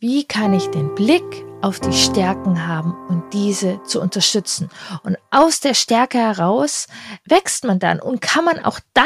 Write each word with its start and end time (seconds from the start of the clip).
wie 0.00 0.24
kann 0.24 0.54
ich 0.54 0.68
den 0.68 0.94
Blick 0.94 1.44
auf 1.60 1.78
die 1.78 1.92
Stärken 1.92 2.66
haben 2.66 2.96
und 3.08 3.34
diese 3.34 3.82
zu 3.82 4.00
unterstützen. 4.00 4.70
Und 5.04 5.18
aus 5.30 5.60
der 5.60 5.74
Stärke 5.74 6.16
heraus 6.16 6.86
wächst 7.26 7.66
man 7.66 7.78
dann 7.78 8.00
und 8.00 8.22
kann 8.22 8.46
man 8.46 8.64
auch 8.64 8.80
dann 8.94 9.04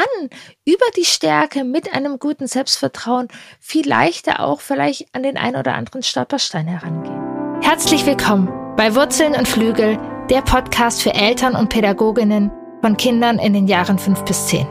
über 0.63 0.85
die 0.95 1.03
Stärke 1.03 1.65
mit 1.65 1.93
einem 1.93 2.17
guten 2.17 2.47
Selbstvertrauen 2.47 3.27
viel 3.59 3.85
leichter 3.85 4.39
auch 4.39 4.61
vielleicht 4.61 5.13
an 5.13 5.23
den 5.23 5.35
ein 5.35 5.57
oder 5.57 5.75
anderen 5.75 6.01
Stolperstein 6.01 6.65
herangehen. 6.65 7.61
Herzlich 7.61 8.05
willkommen 8.05 8.47
bei 8.77 8.95
Wurzeln 8.95 9.35
und 9.35 9.49
Flügel, 9.49 9.99
der 10.29 10.43
Podcast 10.43 11.03
für 11.03 11.13
Eltern 11.13 11.57
und 11.57 11.67
Pädagoginnen 11.67 12.51
von 12.79 12.95
Kindern 12.95 13.37
in 13.37 13.51
den 13.51 13.67
Jahren 13.67 13.99
fünf 13.99 14.23
bis 14.23 14.47
zehn. 14.47 14.67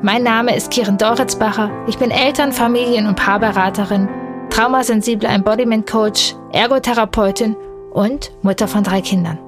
Mein 0.00 0.22
Name 0.22 0.56
ist 0.56 0.70
Kiren 0.70 0.96
Doritzbacher. 0.96 1.70
Ich 1.88 1.98
bin 1.98 2.10
Eltern-, 2.10 2.52
Familien- 2.52 3.06
und 3.06 3.16
Paarberaterin 3.16 4.08
traumasensible 4.56 5.28
Embodiment 5.28 5.86
Coach, 5.86 6.34
Ergotherapeutin 6.50 7.54
und 7.92 8.32
Mutter 8.40 8.66
von 8.66 8.82
drei 8.82 9.02
Kindern. 9.02 9.38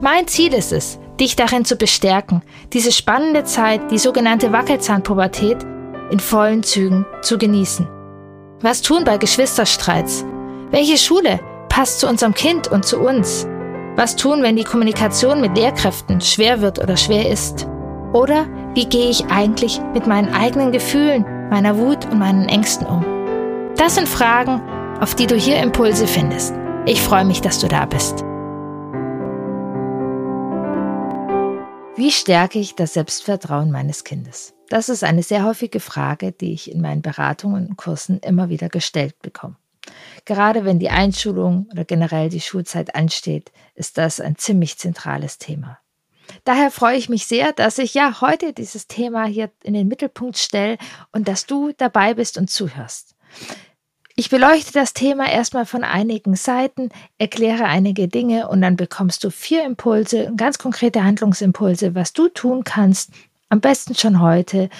Mein 0.00 0.26
Ziel 0.26 0.52
ist 0.52 0.72
es, 0.72 0.98
dich 1.20 1.36
darin 1.36 1.64
zu 1.64 1.76
bestärken, 1.76 2.42
diese 2.72 2.90
spannende 2.90 3.44
Zeit, 3.44 3.92
die 3.92 3.98
sogenannte 3.98 4.50
Wackelzahnpubertät, 4.50 5.58
in 6.10 6.18
vollen 6.18 6.64
Zügen 6.64 7.06
zu 7.20 7.38
genießen. 7.38 7.86
Was 8.60 8.82
tun 8.82 9.04
bei 9.04 9.16
Geschwisterstreits? 9.16 10.24
Welche 10.72 10.98
Schule 10.98 11.38
passt 11.68 12.00
zu 12.00 12.08
unserem 12.08 12.34
Kind 12.34 12.66
und 12.66 12.84
zu 12.84 12.98
uns? 12.98 13.46
Was 13.94 14.16
tun, 14.16 14.42
wenn 14.42 14.56
die 14.56 14.64
Kommunikation 14.64 15.40
mit 15.40 15.56
Lehrkräften 15.56 16.20
schwer 16.20 16.60
wird 16.60 16.80
oder 16.80 16.96
schwer 16.96 17.30
ist? 17.30 17.68
Oder 18.12 18.46
wie 18.74 18.86
gehe 18.86 19.08
ich 19.08 19.24
eigentlich 19.26 19.80
mit 19.94 20.08
meinen 20.08 20.34
eigenen 20.34 20.72
Gefühlen, 20.72 21.24
meiner 21.48 21.78
Wut 21.78 22.06
und 22.10 22.18
meinen 22.18 22.48
Ängsten 22.48 22.88
um? 22.88 23.21
Das 23.82 23.96
sind 23.96 24.08
Fragen, 24.08 24.60
auf 25.00 25.16
die 25.16 25.26
du 25.26 25.34
hier 25.34 25.60
Impulse 25.60 26.06
findest. 26.06 26.54
Ich 26.86 27.00
freue 27.00 27.24
mich, 27.24 27.40
dass 27.40 27.58
du 27.58 27.66
da 27.66 27.84
bist. 27.84 28.20
Wie 31.96 32.12
stärke 32.12 32.60
ich 32.60 32.76
das 32.76 32.94
Selbstvertrauen 32.94 33.72
meines 33.72 34.04
Kindes? 34.04 34.54
Das 34.68 34.88
ist 34.88 35.02
eine 35.02 35.24
sehr 35.24 35.44
häufige 35.44 35.80
Frage, 35.80 36.30
die 36.30 36.52
ich 36.52 36.70
in 36.70 36.80
meinen 36.80 37.02
Beratungen 37.02 37.66
und 37.66 37.76
Kursen 37.76 38.20
immer 38.20 38.48
wieder 38.48 38.68
gestellt 38.68 39.20
bekomme. 39.20 39.56
Gerade 40.26 40.64
wenn 40.64 40.78
die 40.78 40.90
Einschulung 40.90 41.68
oder 41.72 41.84
generell 41.84 42.28
die 42.28 42.40
Schulzeit 42.40 42.94
ansteht, 42.94 43.50
ist 43.74 43.98
das 43.98 44.20
ein 44.20 44.36
ziemlich 44.36 44.78
zentrales 44.78 45.38
Thema. 45.38 45.80
Daher 46.44 46.70
freue 46.70 46.98
ich 46.98 47.08
mich 47.08 47.26
sehr, 47.26 47.52
dass 47.52 47.78
ich 47.78 47.94
ja 47.94 48.20
heute 48.20 48.52
dieses 48.52 48.86
Thema 48.86 49.24
hier 49.24 49.50
in 49.64 49.74
den 49.74 49.88
Mittelpunkt 49.88 50.38
stelle 50.38 50.78
und 51.10 51.26
dass 51.26 51.46
du 51.46 51.72
dabei 51.76 52.14
bist 52.14 52.38
und 52.38 52.48
zuhörst. 52.48 53.16
Ich 54.22 54.30
beleuchte 54.30 54.70
das 54.70 54.94
Thema 54.94 55.28
erstmal 55.28 55.66
von 55.66 55.82
einigen 55.82 56.36
Seiten, 56.36 56.90
erkläre 57.18 57.64
einige 57.64 58.06
Dinge 58.06 58.46
und 58.46 58.62
dann 58.62 58.76
bekommst 58.76 59.24
du 59.24 59.32
vier 59.32 59.64
Impulse, 59.64 60.32
ganz 60.36 60.58
konkrete 60.58 61.02
Handlungsimpulse, 61.02 61.96
was 61.96 62.12
du 62.12 62.28
tun 62.28 62.62
kannst, 62.62 63.10
am 63.48 63.60
besten 63.60 63.96
schon 63.96 64.20
heute, 64.20 64.70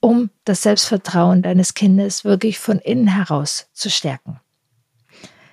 um 0.00 0.28
das 0.44 0.60
Selbstvertrauen 0.60 1.40
deines 1.40 1.72
Kindes 1.72 2.26
wirklich 2.26 2.58
von 2.58 2.80
innen 2.80 3.06
heraus 3.06 3.70
zu 3.72 3.88
stärken. 3.88 4.40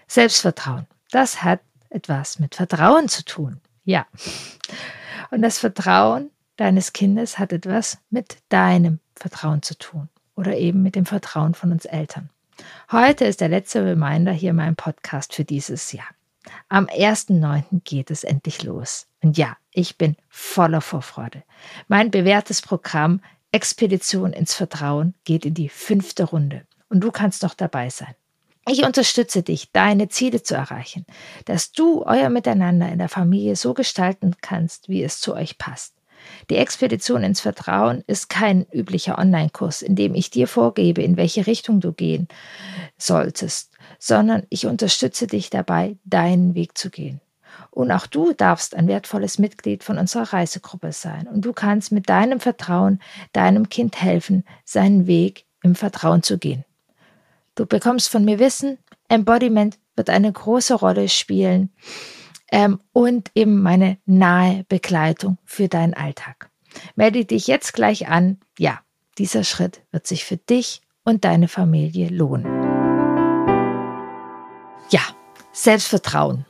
Selbstvertrauen, 0.06 0.86
das 1.10 1.42
hat 1.42 1.62
etwas 1.90 2.40
mit 2.40 2.56
Vertrauen 2.56 3.08
zu 3.08 3.23
tun. 3.23 3.62
Ja. 3.86 4.06
Und 5.32 5.44
das 5.44 5.60
Vertrauen 5.60 6.30
deines 6.58 6.92
Kindes 6.92 7.40
hat 7.40 7.54
etwas 7.54 8.00
mit 8.10 8.36
deinem 8.50 9.00
Vertrauen 9.16 9.62
zu 9.62 9.78
tun 9.78 10.10
oder 10.36 10.58
eben 10.58 10.84
mit 10.84 10.95
dem 10.95 11.06
Vertrauen 11.06 11.54
von 11.54 11.72
uns 11.72 11.86
Eltern. 11.86 12.30
Heute 12.91 13.25
ist 13.25 13.41
der 13.41 13.49
letzte 13.49 13.85
Reminder 13.85 14.31
hier 14.31 14.52
in 14.52 14.55
meinem 14.55 14.75
Podcast 14.75 15.33
für 15.33 15.45
dieses 15.45 15.91
Jahr. 15.91 16.07
Am 16.67 16.85
1.9. 16.85 17.81
geht 17.83 18.11
es 18.11 18.23
endlich 18.23 18.63
los. 18.63 19.07
Und 19.21 19.38
ja, 19.38 19.57
ich 19.71 19.97
bin 19.97 20.15
voller 20.29 20.81
Vorfreude. 20.81 21.43
Mein 21.87 22.11
bewährtes 22.11 22.61
Programm 22.61 23.21
Expedition 23.52 24.33
ins 24.33 24.53
Vertrauen 24.53 25.14
geht 25.23 25.45
in 25.45 25.53
die 25.53 25.69
fünfte 25.69 26.23
Runde. 26.23 26.65
Und 26.89 27.02
du 27.02 27.11
kannst 27.11 27.43
noch 27.43 27.53
dabei 27.53 27.89
sein. 27.89 28.15
Ich 28.67 28.83
unterstütze 28.83 29.42
dich, 29.42 29.71
deine 29.71 30.09
Ziele 30.09 30.43
zu 30.43 30.53
erreichen, 30.53 31.05
dass 31.45 31.71
du 31.71 32.03
euer 32.03 32.30
Miteinander 32.30 32.89
in 32.89 32.99
der 32.99 33.09
Familie 33.09 33.55
so 33.55 33.73
gestalten 33.73 34.36
kannst, 34.42 34.89
wie 34.89 35.03
es 35.03 35.19
zu 35.19 35.33
euch 35.33 35.58
passt. 35.58 35.93
Die 36.49 36.57
Expedition 36.57 37.23
ins 37.23 37.41
Vertrauen 37.41 38.03
ist 38.07 38.30
kein 38.30 38.65
üblicher 38.71 39.17
Online-Kurs, 39.17 39.81
in 39.81 39.95
dem 39.95 40.15
ich 40.15 40.30
dir 40.30 40.47
vorgebe, 40.47 41.02
in 41.02 41.17
welche 41.17 41.47
Richtung 41.47 41.80
du 41.80 41.93
gehen 41.93 42.27
solltest, 42.97 43.71
sondern 43.99 44.43
ich 44.49 44.65
unterstütze 44.65 45.27
dich 45.27 45.49
dabei, 45.49 45.97
deinen 46.03 46.55
Weg 46.55 46.77
zu 46.77 46.89
gehen. 46.89 47.21
Und 47.71 47.91
auch 47.91 48.07
du 48.07 48.33
darfst 48.33 48.75
ein 48.75 48.87
wertvolles 48.87 49.39
Mitglied 49.39 49.83
von 49.83 49.97
unserer 49.97 50.33
Reisegruppe 50.33 50.91
sein. 50.91 51.27
Und 51.27 51.45
du 51.45 51.53
kannst 51.53 51.91
mit 51.91 52.09
deinem 52.09 52.39
Vertrauen 52.39 52.99
deinem 53.33 53.69
Kind 53.69 54.01
helfen, 54.01 54.43
seinen 54.65 55.07
Weg 55.07 55.45
im 55.63 55.75
Vertrauen 55.75 56.23
zu 56.23 56.37
gehen. 56.37 56.65
Du 57.55 57.65
bekommst 57.65 58.09
von 58.09 58.23
mir 58.25 58.39
Wissen, 58.39 58.77
Embodiment 59.07 59.77
wird 59.95 60.09
eine 60.09 60.31
große 60.31 60.75
Rolle 60.75 61.09
spielen 61.09 61.71
ähm, 62.52 62.80
und 62.93 63.32
eben 63.36 63.61
meine 63.61 63.98
nahe 64.05 64.65
Begleitung 64.70 65.37
für 65.45 65.67
deinen 65.67 65.93
Alltag. 65.93 66.49
Melde 66.95 67.26
dich 67.26 67.48
jetzt 67.48 67.73
gleich 67.73 68.08
an. 68.08 68.39
Ja, 68.58 68.80
dieser 69.17 69.43
Schritt 69.43 69.82
wird 69.92 70.08
sich 70.08 70.26
für 70.26 70.37
dich 70.37 70.82
und 71.04 71.26
deine 71.26 71.48
Familie 71.48 72.10
lohnen. 72.10 72.45
Ja, 74.89 75.02
Selbstvertrauen. 75.52 76.45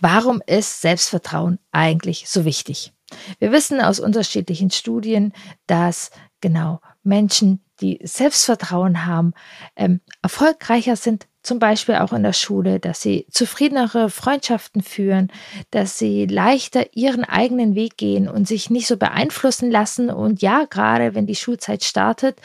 Warum 0.00 0.42
ist 0.46 0.80
Selbstvertrauen 0.80 1.58
eigentlich 1.72 2.28
so 2.28 2.44
wichtig? 2.44 2.92
Wir 3.38 3.52
wissen 3.52 3.80
aus 3.80 4.00
unterschiedlichen 4.00 4.70
Studien, 4.70 5.32
dass 5.66 6.10
genau 6.40 6.80
Menschen, 7.02 7.62
die 7.80 8.00
Selbstvertrauen 8.02 9.06
haben, 9.06 9.34
ähm, 9.76 10.00
erfolgreicher 10.22 10.96
sind 10.96 11.26
zum 11.44 11.58
Beispiel 11.58 11.96
auch 11.96 12.12
in 12.12 12.22
der 12.22 12.32
Schule, 12.32 12.80
dass 12.80 13.02
sie 13.02 13.26
zufriedenere 13.30 14.10
Freundschaften 14.10 14.82
führen, 14.82 15.30
dass 15.70 15.98
sie 15.98 16.26
leichter 16.26 16.96
ihren 16.96 17.24
eigenen 17.24 17.74
Weg 17.74 17.98
gehen 17.98 18.28
und 18.28 18.48
sich 18.48 18.70
nicht 18.70 18.88
so 18.88 18.96
beeinflussen 18.96 19.70
lassen. 19.70 20.10
Und 20.10 20.42
ja, 20.42 20.64
gerade 20.64 21.14
wenn 21.14 21.26
die 21.26 21.36
Schulzeit 21.36 21.84
startet, 21.84 22.40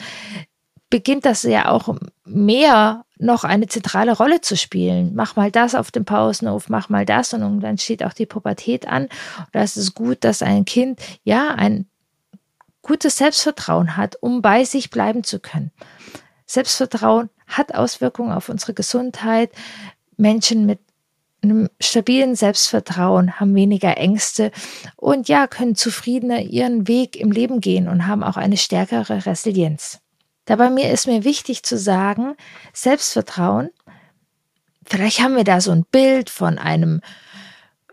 beginnt 0.90 1.24
das 1.24 1.44
ja 1.44 1.70
auch 1.70 1.96
mehr 2.24 3.04
noch 3.16 3.44
eine 3.44 3.68
zentrale 3.68 4.12
Rolle 4.12 4.42
zu 4.42 4.56
spielen. 4.56 5.12
Mach 5.14 5.34
mal 5.34 5.50
das 5.50 5.74
auf 5.74 5.90
dem 5.90 6.04
Pausenhof, 6.04 6.68
mach 6.68 6.88
mal 6.88 7.06
das 7.06 7.32
und 7.32 7.60
dann 7.60 7.78
steht 7.78 8.04
auch 8.04 8.12
die 8.12 8.26
Pubertät 8.26 8.86
an. 8.86 9.04
Und 9.04 9.48
da 9.52 9.62
ist 9.62 9.76
es 9.76 9.94
gut, 9.94 10.24
dass 10.24 10.42
ein 10.42 10.64
Kind 10.64 11.00
ja 11.22 11.54
ein 11.54 11.86
gutes 12.82 13.16
Selbstvertrauen 13.16 13.96
hat, 13.96 14.16
um 14.20 14.42
bei 14.42 14.64
sich 14.64 14.90
bleiben 14.90 15.24
zu 15.24 15.38
können. 15.38 15.70
Selbstvertrauen 16.46 17.30
hat 17.50 17.74
Auswirkungen 17.74 18.32
auf 18.32 18.48
unsere 18.48 18.74
Gesundheit. 18.74 19.50
Menschen 20.16 20.66
mit 20.66 20.80
einem 21.42 21.68
stabilen 21.80 22.34
Selbstvertrauen 22.34 23.40
haben 23.40 23.54
weniger 23.54 23.96
Ängste 23.96 24.50
und 24.96 25.28
ja, 25.28 25.46
können 25.46 25.74
zufriedener 25.74 26.40
ihren 26.40 26.86
Weg 26.86 27.16
im 27.16 27.32
Leben 27.32 27.60
gehen 27.60 27.88
und 27.88 28.06
haben 28.06 28.22
auch 28.22 28.36
eine 28.36 28.56
stärkere 28.56 29.26
Resilienz. 29.26 30.00
Dabei 30.44 30.70
mir 30.70 30.90
ist 30.90 31.06
mir 31.06 31.24
wichtig 31.24 31.62
zu 31.62 31.78
sagen, 31.78 32.34
Selbstvertrauen, 32.72 33.70
vielleicht 34.84 35.20
haben 35.20 35.36
wir 35.36 35.44
da 35.44 35.60
so 35.60 35.70
ein 35.70 35.84
Bild 35.90 36.28
von 36.28 36.58
einem 36.58 37.00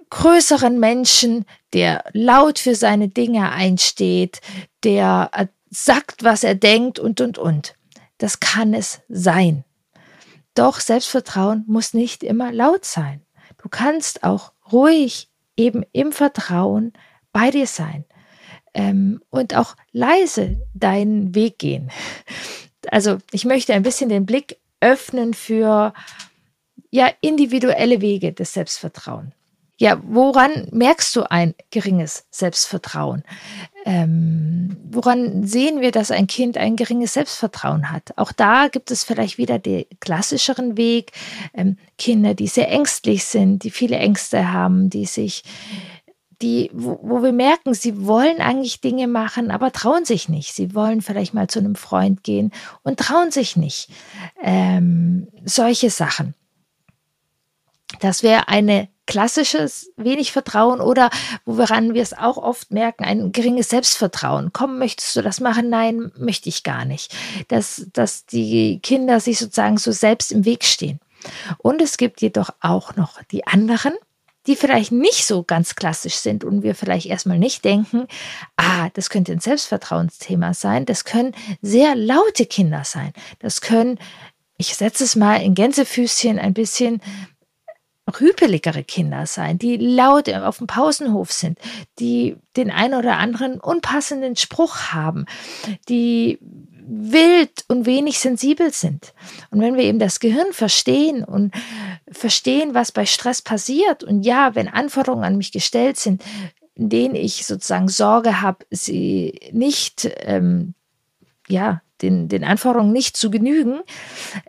größeren 0.10 0.80
Menschen, 0.80 1.46
der 1.74 2.04
laut 2.14 2.60
für 2.60 2.76
seine 2.76 3.10
Dinge 3.10 3.52
einsteht, 3.52 4.42
der 4.84 5.30
sagt, 5.70 6.24
was 6.24 6.44
er 6.44 6.56
denkt 6.56 6.98
und, 7.00 7.22
und, 7.22 7.38
und. 7.38 7.77
Das 8.18 8.40
kann 8.40 8.74
es 8.74 9.02
sein. 9.10 9.64
Doch 10.54 10.80
Selbstvertrauen 10.80 11.64
muss 11.68 11.94
nicht 11.94 12.24
immer 12.24 12.52
laut 12.52 12.84
sein. 12.86 13.22
Du 13.62 13.70
kannst 13.70 14.24
auch 14.24 14.54
ruhig 14.72 15.30
eben 15.56 15.84
im 15.92 16.12
Vertrauen 16.12 16.94
bei 17.32 17.52
dir 17.52 17.68
sein 17.68 18.06
ähm, 18.74 19.22
und 19.30 19.56
auch 19.56 19.76
leise 19.92 20.62
deinen 20.74 21.36
Weg 21.36 21.60
gehen. 21.60 21.92
Also 22.90 23.18
ich 23.32 23.46
möchte 23.46 23.74
ein 23.74 23.84
bisschen 23.84 24.10
den 24.10 24.26
Blick 24.26 24.58
öffnen 24.80 25.34
für 25.34 25.94
ja 26.90 27.12
individuelle 27.22 28.02
Wege 28.02 28.34
des 28.34 28.54
Selbstvertrauens. 28.54 29.37
Ja, 29.80 30.02
woran 30.04 30.68
merkst 30.72 31.16
du 31.16 31.30
ein 31.30 31.54
geringes 31.70 32.26
Selbstvertrauen? 32.32 33.24
Ähm, 33.86 34.76
woran 34.90 35.46
sehen 35.46 35.82
wir, 35.82 35.92
dass 35.92 36.10
ein 36.10 36.26
Kind 36.26 36.58
ein 36.58 36.76
geringes 36.76 37.14
Selbstvertrauen 37.14 37.92
hat? 37.92 38.18
Auch 38.18 38.32
da 38.32 38.70
gibt 38.70 38.90
es 38.90 39.04
vielleicht 39.04 39.38
wieder 39.38 39.60
den 39.60 39.86
klassischeren 40.00 40.78
Weg. 40.78 41.12
Ähm, 41.54 41.78
Kinder, 42.00 42.34
die 42.34 42.48
sehr 42.48 42.72
ängstlich 42.72 43.26
sind, 43.26 43.64
die 43.64 43.70
viele 43.70 43.98
Ängste 43.98 44.52
haben, 44.52 44.90
die 44.90 45.06
sich, 45.06 45.44
die, 46.42 46.72
wo, 46.74 47.00
wo 47.04 47.22
wir 47.22 47.32
merken, 47.32 47.76
sie 47.76 48.08
wollen 48.08 48.42
eigentlich 48.42 48.82
Dinge 48.82 49.08
machen, 49.08 49.52
aber 49.52 49.72
trauen 49.72 50.06
sich 50.06 50.28
nicht. 50.28 50.56
Sie 50.56 50.74
wollen 50.74 51.02
vielleicht 51.02 51.36
mal 51.36 51.48
zu 51.48 51.60
einem 51.60 51.76
Freund 51.76 52.24
gehen 52.24 52.52
und 52.82 53.00
trauen 53.00 53.30
sich 53.30 53.56
nicht. 53.56 53.90
Ähm, 54.42 55.28
solche 55.46 55.92
Sachen. 55.92 56.34
Das 58.00 58.24
wäre 58.24 58.48
eine 58.48 58.90
klassisches 59.08 59.92
wenig 59.98 60.32
Vertrauen 60.32 60.80
oder 60.80 61.10
woran 61.46 61.96
wir 61.96 62.04
es 62.04 62.14
auch 62.14 62.38
oft 62.38 62.72
merken, 62.72 63.04
ein 63.04 63.32
geringes 63.32 63.70
Selbstvertrauen. 63.70 64.52
Komm, 64.54 64.78
möchtest 64.78 65.16
du 65.16 65.22
das 65.24 65.40
machen? 65.40 65.70
Nein, 65.70 66.12
möchte 66.18 66.50
ich 66.50 66.64
gar 66.64 66.86
nicht. 66.86 67.16
Dass, 67.48 67.88
dass 67.94 68.26
die 68.26 68.80
Kinder 68.84 69.20
sich 69.20 69.40
sozusagen 69.40 69.78
so 69.78 69.92
selbst 69.92 70.32
im 70.32 70.46
Weg 70.46 70.64
stehen. 70.64 71.00
Und 71.58 71.82
es 71.82 71.98
gibt 71.98 72.22
jedoch 72.22 72.52
auch 72.60 72.96
noch 72.96 73.22
die 73.32 73.48
anderen, 73.48 73.94
die 74.48 74.56
vielleicht 74.56 74.92
nicht 74.92 75.26
so 75.26 75.44
ganz 75.44 75.76
klassisch 75.76 76.16
sind 76.16 76.44
und 76.44 76.64
wir 76.64 76.74
vielleicht 76.74 77.06
erstmal 77.06 77.38
nicht 77.38 77.66
denken, 77.66 78.08
ah, 78.56 78.90
das 78.94 79.10
könnte 79.10 79.34
ein 79.34 79.40
Selbstvertrauensthema 79.40 80.54
sein. 80.54 80.86
Das 80.86 81.04
können 81.04 81.36
sehr 81.62 81.96
laute 81.96 82.46
Kinder 82.46 82.84
sein. 82.86 83.12
Das 83.40 83.62
können, 83.62 84.00
ich 84.58 84.76
setze 84.76 85.04
es 85.04 85.16
mal 85.16 85.38
in 85.42 85.54
Gänsefüßchen 85.54 86.40
ein 86.40 86.54
bisschen 86.54 87.02
rüpeligere 88.20 88.84
Kinder 88.84 89.26
sein, 89.26 89.58
die 89.58 89.78
laut 89.78 90.30
auf 90.30 90.58
dem 90.58 90.68
Pausenhof 90.68 91.32
sind, 91.32 91.60
die 92.00 92.38
den 92.56 92.72
einen 92.72 92.94
oder 92.94 93.18
anderen 93.18 93.60
unpassenden 93.60 94.36
Spruch 94.36 94.94
haben, 94.94 95.26
die 95.90 96.40
wild 96.90 97.66
und 97.68 97.86
wenig 97.86 98.20
sensibel 98.20 98.72
sind. 98.72 99.14
Und 99.52 99.60
wenn 99.60 99.76
wir 99.76 99.84
eben 99.84 100.00
das 100.00 100.20
Gehirn 100.20 100.54
verstehen 100.54 101.24
und 101.24 101.54
verstehen, 102.10 102.74
was 102.74 102.94
bei 102.94 103.06
Stress 103.06 103.42
passiert 103.42 104.04
und 104.04 104.24
ja, 104.24 104.56
wenn 104.56 104.70
Anforderungen 104.70 105.26
an 105.26 105.38
mich 105.38 105.52
gestellt 105.52 105.98
sind, 105.98 106.24
in 106.76 106.90
denen 106.90 107.16
ich 107.16 107.46
sozusagen 107.46 107.90
Sorge 107.90 108.42
habe, 108.42 108.66
sie 108.70 109.40
nicht 109.52 110.10
ähm, 110.22 110.76
ja, 111.50 111.82
den, 112.02 112.30
den 112.30 112.44
Anforderungen 112.44 112.92
nicht 112.92 113.18
zu 113.18 113.32
genügen, 113.32 113.80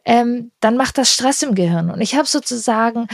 ähm, 0.04 0.50
dann 0.60 0.76
macht 0.76 0.98
das 0.98 1.12
Stress 1.12 1.42
im 1.42 1.54
Gehirn. 1.54 1.90
Und 1.90 2.00
ich 2.00 2.14
habe 2.14 2.28
sozusagen 2.28 3.08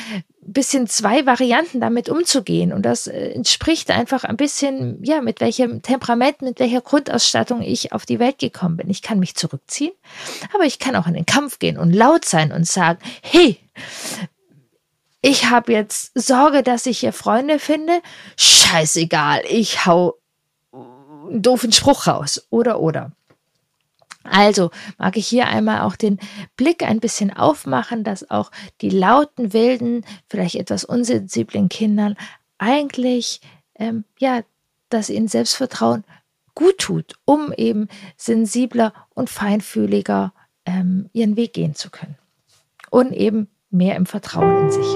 bisschen 0.52 0.86
zwei 0.86 1.26
Varianten 1.26 1.80
damit 1.80 2.08
umzugehen. 2.08 2.72
Und 2.72 2.82
das 2.82 3.06
äh, 3.06 3.30
entspricht 3.30 3.90
einfach 3.90 4.24
ein 4.24 4.36
bisschen, 4.36 5.02
ja, 5.02 5.20
mit 5.20 5.40
welchem 5.40 5.82
Temperament, 5.82 6.42
mit 6.42 6.60
welcher 6.60 6.80
Grundausstattung 6.80 7.62
ich 7.62 7.92
auf 7.92 8.06
die 8.06 8.18
Welt 8.18 8.38
gekommen 8.38 8.76
bin. 8.76 8.90
Ich 8.90 9.02
kann 9.02 9.18
mich 9.18 9.34
zurückziehen, 9.34 9.92
aber 10.54 10.64
ich 10.64 10.78
kann 10.78 10.96
auch 10.96 11.06
in 11.06 11.14
den 11.14 11.26
Kampf 11.26 11.58
gehen 11.58 11.78
und 11.78 11.92
laut 11.92 12.24
sein 12.24 12.52
und 12.52 12.66
sagen, 12.66 12.98
hey, 13.22 13.58
ich 15.20 15.46
habe 15.48 15.72
jetzt 15.72 16.12
Sorge, 16.14 16.62
dass 16.62 16.84
ich 16.84 16.98
hier 16.98 17.12
Freunde 17.12 17.58
finde. 17.58 18.00
Scheißegal, 18.36 19.42
ich 19.48 19.86
hau 19.86 20.18
einen 20.72 21.42
doofen 21.42 21.72
Spruch 21.72 22.06
raus. 22.06 22.46
Oder, 22.50 22.80
oder. 22.80 23.12
Also 24.24 24.70
mag 24.98 25.16
ich 25.16 25.26
hier 25.26 25.46
einmal 25.46 25.82
auch 25.82 25.96
den 25.96 26.18
Blick 26.56 26.82
ein 26.82 27.00
bisschen 27.00 27.32
aufmachen, 27.32 28.04
dass 28.04 28.30
auch 28.30 28.50
die 28.80 28.90
lauten, 28.90 29.52
wilden, 29.52 30.04
vielleicht 30.28 30.56
etwas 30.56 30.84
unsensiblen 30.84 31.68
Kindern 31.68 32.16
eigentlich, 32.58 33.40
ähm, 33.76 34.04
ja, 34.18 34.42
dass 34.88 35.10
ihnen 35.10 35.28
Selbstvertrauen 35.28 36.04
gut 36.54 36.78
tut, 36.78 37.14
um 37.24 37.52
eben 37.52 37.88
sensibler 38.16 38.92
und 39.14 39.28
feinfühliger 39.28 40.32
ähm, 40.64 41.10
ihren 41.12 41.36
Weg 41.36 41.52
gehen 41.52 41.74
zu 41.74 41.90
können. 41.90 42.16
Und 42.90 43.12
eben 43.12 43.48
mehr 43.70 43.96
im 43.96 44.06
Vertrauen 44.06 44.64
in 44.64 44.70
sich. 44.70 44.86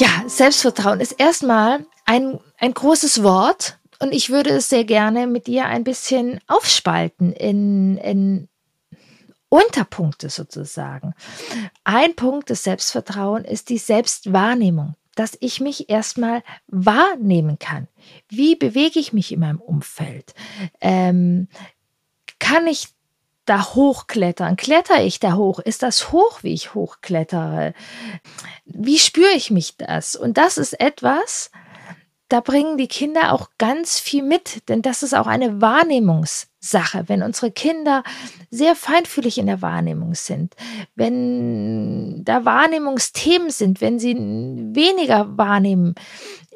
Ja, 0.00 0.24
Selbstvertrauen 0.26 1.00
ist 1.00 1.12
erstmal 1.12 1.84
ein, 2.06 2.40
ein 2.58 2.72
großes 2.72 3.22
Wort, 3.22 3.77
und 4.00 4.12
ich 4.12 4.30
würde 4.30 4.50
es 4.50 4.68
sehr 4.68 4.84
gerne 4.84 5.26
mit 5.26 5.46
dir 5.46 5.66
ein 5.66 5.84
bisschen 5.84 6.40
aufspalten 6.46 7.32
in, 7.32 7.98
in 7.98 8.48
Unterpunkte 9.48 10.28
sozusagen. 10.28 11.14
Ein 11.84 12.14
Punkt 12.14 12.50
des 12.50 12.64
Selbstvertrauen 12.64 13.44
ist 13.44 13.70
die 13.70 13.78
Selbstwahrnehmung, 13.78 14.94
dass 15.14 15.36
ich 15.40 15.60
mich 15.60 15.88
erstmal 15.90 16.42
wahrnehmen 16.66 17.58
kann. 17.58 17.88
Wie 18.28 18.56
bewege 18.56 19.00
ich 19.00 19.12
mich 19.12 19.32
in 19.32 19.40
meinem 19.40 19.60
Umfeld? 19.60 20.34
Ähm, 20.80 21.48
kann 22.38 22.66
ich 22.66 22.88
da 23.46 23.74
hochklettern? 23.74 24.56
Kletter 24.56 25.02
ich 25.02 25.18
da 25.18 25.34
hoch? 25.34 25.58
Ist 25.58 25.82
das 25.82 26.12
hoch, 26.12 26.42
wie 26.42 26.52
ich 26.52 26.74
hochklettere? 26.74 27.74
Wie 28.64 28.98
spüre 28.98 29.32
ich 29.34 29.50
mich 29.50 29.76
das? 29.76 30.14
Und 30.14 30.36
das 30.36 30.58
ist 30.58 30.78
etwas, 30.78 31.50
da 32.28 32.40
bringen 32.40 32.76
die 32.76 32.88
Kinder 32.88 33.32
auch 33.32 33.48
ganz 33.56 33.98
viel 33.98 34.22
mit, 34.22 34.68
denn 34.68 34.82
das 34.82 35.02
ist 35.02 35.14
auch 35.14 35.26
eine 35.26 35.62
Wahrnehmungssache. 35.62 37.04
Wenn 37.06 37.22
unsere 37.22 37.50
Kinder 37.50 38.02
sehr 38.50 38.74
feinfühlig 38.74 39.38
in 39.38 39.46
der 39.46 39.62
Wahrnehmung 39.62 40.14
sind, 40.14 40.54
wenn 40.94 42.24
da 42.24 42.44
Wahrnehmungsthemen 42.44 43.50
sind, 43.50 43.80
wenn 43.80 43.98
sie 43.98 44.14
weniger 44.14 45.38
wahrnehmen, 45.38 45.94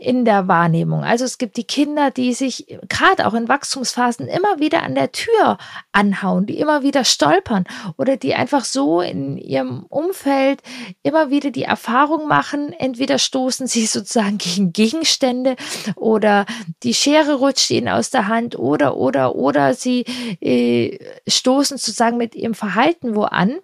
in 0.02 0.24
der 0.24 0.48
Wahrnehmung. 0.48 1.04
Also 1.04 1.24
es 1.24 1.38
gibt 1.38 1.56
die 1.56 1.64
Kinder, 1.64 2.10
die 2.10 2.34
sich 2.34 2.66
gerade 2.88 3.26
auch 3.26 3.34
in 3.34 3.48
Wachstumsphasen 3.48 4.26
immer 4.26 4.58
wieder 4.58 4.82
an 4.82 4.94
der 4.94 5.12
Tür 5.12 5.58
anhauen, 5.92 6.46
die 6.46 6.58
immer 6.58 6.82
wieder 6.82 7.04
stolpern 7.04 7.64
oder 7.96 8.16
die 8.16 8.34
einfach 8.34 8.64
so 8.64 9.00
in 9.00 9.38
ihrem 9.38 9.84
Umfeld 9.88 10.62
immer 11.02 11.30
wieder 11.30 11.50
die 11.50 11.62
Erfahrung 11.62 12.26
machen, 12.26 12.72
entweder 12.72 13.18
stoßen 13.18 13.66
sie 13.66 13.86
sozusagen 13.92 14.38
gegen 14.38 14.72
Gegenstände 14.72 15.56
oder 15.94 16.46
die 16.82 16.94
Schere 16.94 17.34
rutscht 17.34 17.70
ihnen 17.70 17.88
aus 17.88 18.10
der 18.10 18.26
Hand 18.26 18.58
oder 18.58 18.96
oder 18.96 19.36
oder 19.36 19.74
sie 19.74 20.04
äh, 20.40 20.98
stoßen 21.28 21.78
sozusagen 21.78 22.16
mit 22.16 22.34
ihrem 22.34 22.54
Verhalten 22.54 23.14
wo 23.14 23.22
an 23.22 23.58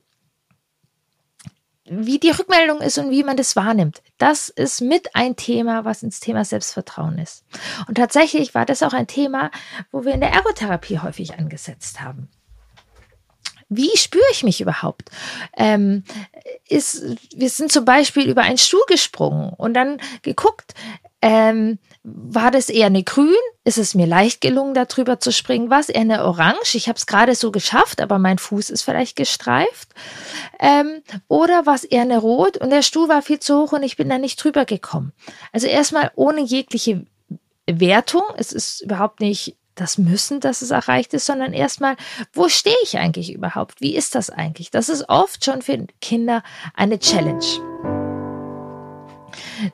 wie 1.91 2.19
die 2.19 2.31
Rückmeldung 2.31 2.81
ist 2.81 2.99
und 2.99 3.11
wie 3.11 3.25
man 3.25 3.37
das 3.37 3.57
wahrnimmt. 3.57 4.03
Das 4.19 4.49
ist 4.49 4.81
mit 4.81 5.15
ein 5.15 5.37
Thema, 5.37 5.85
was 5.85 6.03
ins 6.03 6.21
Thema 6.21 6.45
Selbstvertrauen 6.45 7.19
ist. 7.19 7.45
Und 7.87 7.97
tatsächlich 7.97 8.55
war 8.55 8.67
das 8.67 8.83
auch 8.83 8.93
ein 8.93 9.07
Thema, 9.07 9.51
wo 9.91 10.05
wir 10.05 10.13
in 10.13 10.21
der 10.21 10.33
Ergotherapie 10.33 10.99
häufig 10.99 11.39
angesetzt 11.39 12.01
haben. 12.01 12.29
Wie 13.69 13.97
spüre 13.97 14.25
ich 14.33 14.45
mich 14.45 14.61
überhaupt? 14.61 15.11
Ähm, 15.57 16.05
ist, 16.69 17.05
wir 17.35 17.51
sind 17.51 17.71
zum 17.71 17.85
Beispiel 17.85 18.29
über 18.29 18.43
einen 18.43 18.57
Stuhl 18.57 18.85
gesprungen 18.87 19.53
und 19.53 19.75
dann 19.75 20.01
geguckt, 20.23 20.75
ähm, 21.21 21.79
war 22.05 22.51
das 22.51 22.69
eher 22.69 22.87
eine 22.87 23.03
grün? 23.03 23.35
Ist 23.65 23.79
es 23.79 23.95
mir 23.95 24.07
leicht 24.07 24.41
gelungen, 24.41 24.75
darüber 24.75 25.19
zu 25.19 25.33
springen? 25.33 25.69
War 25.69 25.81
es 25.81 25.89
eher 25.89 26.01
eine 26.03 26.25
orange? 26.25 26.75
Ich 26.75 26.89
habe 26.89 26.97
es 26.97 27.07
gerade 27.07 27.35
so 27.35 27.51
geschafft, 27.51 28.01
aber 28.01 28.19
mein 28.19 28.39
Fuß 28.39 28.71
ist 28.71 28.83
vielleicht 28.83 29.17
gestreift. 29.17 29.91
Ähm, 30.61 31.03
oder 31.27 31.67
war 31.67 31.75
es 31.75 31.85
eher 31.85 32.03
eine 32.03 32.19
rot 32.19 32.57
und 32.57 32.71
der 32.71 32.83
Stuhl 32.83 33.09
war 33.09 33.23
viel 33.23 33.41
zu 33.41 33.59
hoch 33.61 33.73
und 33.73 33.83
ich 33.83 33.97
bin 33.97 34.09
da 34.09 34.19
nicht 34.19 34.43
drüber 34.43 34.65
gekommen? 34.65 35.13
Also 35.53 35.67
erstmal 35.67 36.13
ohne 36.15 36.41
jegliche 36.41 37.05
Wertung. 37.67 38.23
Es 38.37 38.53
ist 38.53 38.81
überhaupt 38.81 39.21
nicht 39.21 39.57
das 39.75 39.99
Müssen, 39.99 40.41
dass 40.41 40.63
es 40.63 40.71
erreicht 40.71 41.15
ist, 41.15 41.27
sondern 41.27 41.53
erstmal, 41.53 41.97
wo 42.33 42.49
stehe 42.49 42.77
ich 42.83 42.99
eigentlich 42.99 43.33
überhaupt? 43.33 43.81
Wie 43.81 43.95
ist 43.95 44.15
das 44.15 44.31
eigentlich? 44.31 44.71
Das 44.71 44.89
ist 44.89 45.09
oft 45.09 45.45
schon 45.45 45.63
für 45.63 45.87
Kinder 46.01 46.43
eine 46.75 46.99
Challenge. 46.99 47.45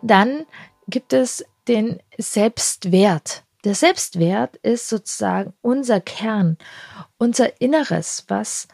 Dann 0.02 0.44
gibt 0.88 1.12
es 1.12 1.44
den 1.68 2.00
Selbstwert. 2.18 3.44
Der 3.64 3.74
Selbstwert 3.74 4.56
ist 4.58 4.88
sozusagen 4.88 5.54
unser 5.62 6.00
Kern, 6.00 6.58
unser 7.16 7.60
Inneres, 7.60 8.24
was 8.28 8.68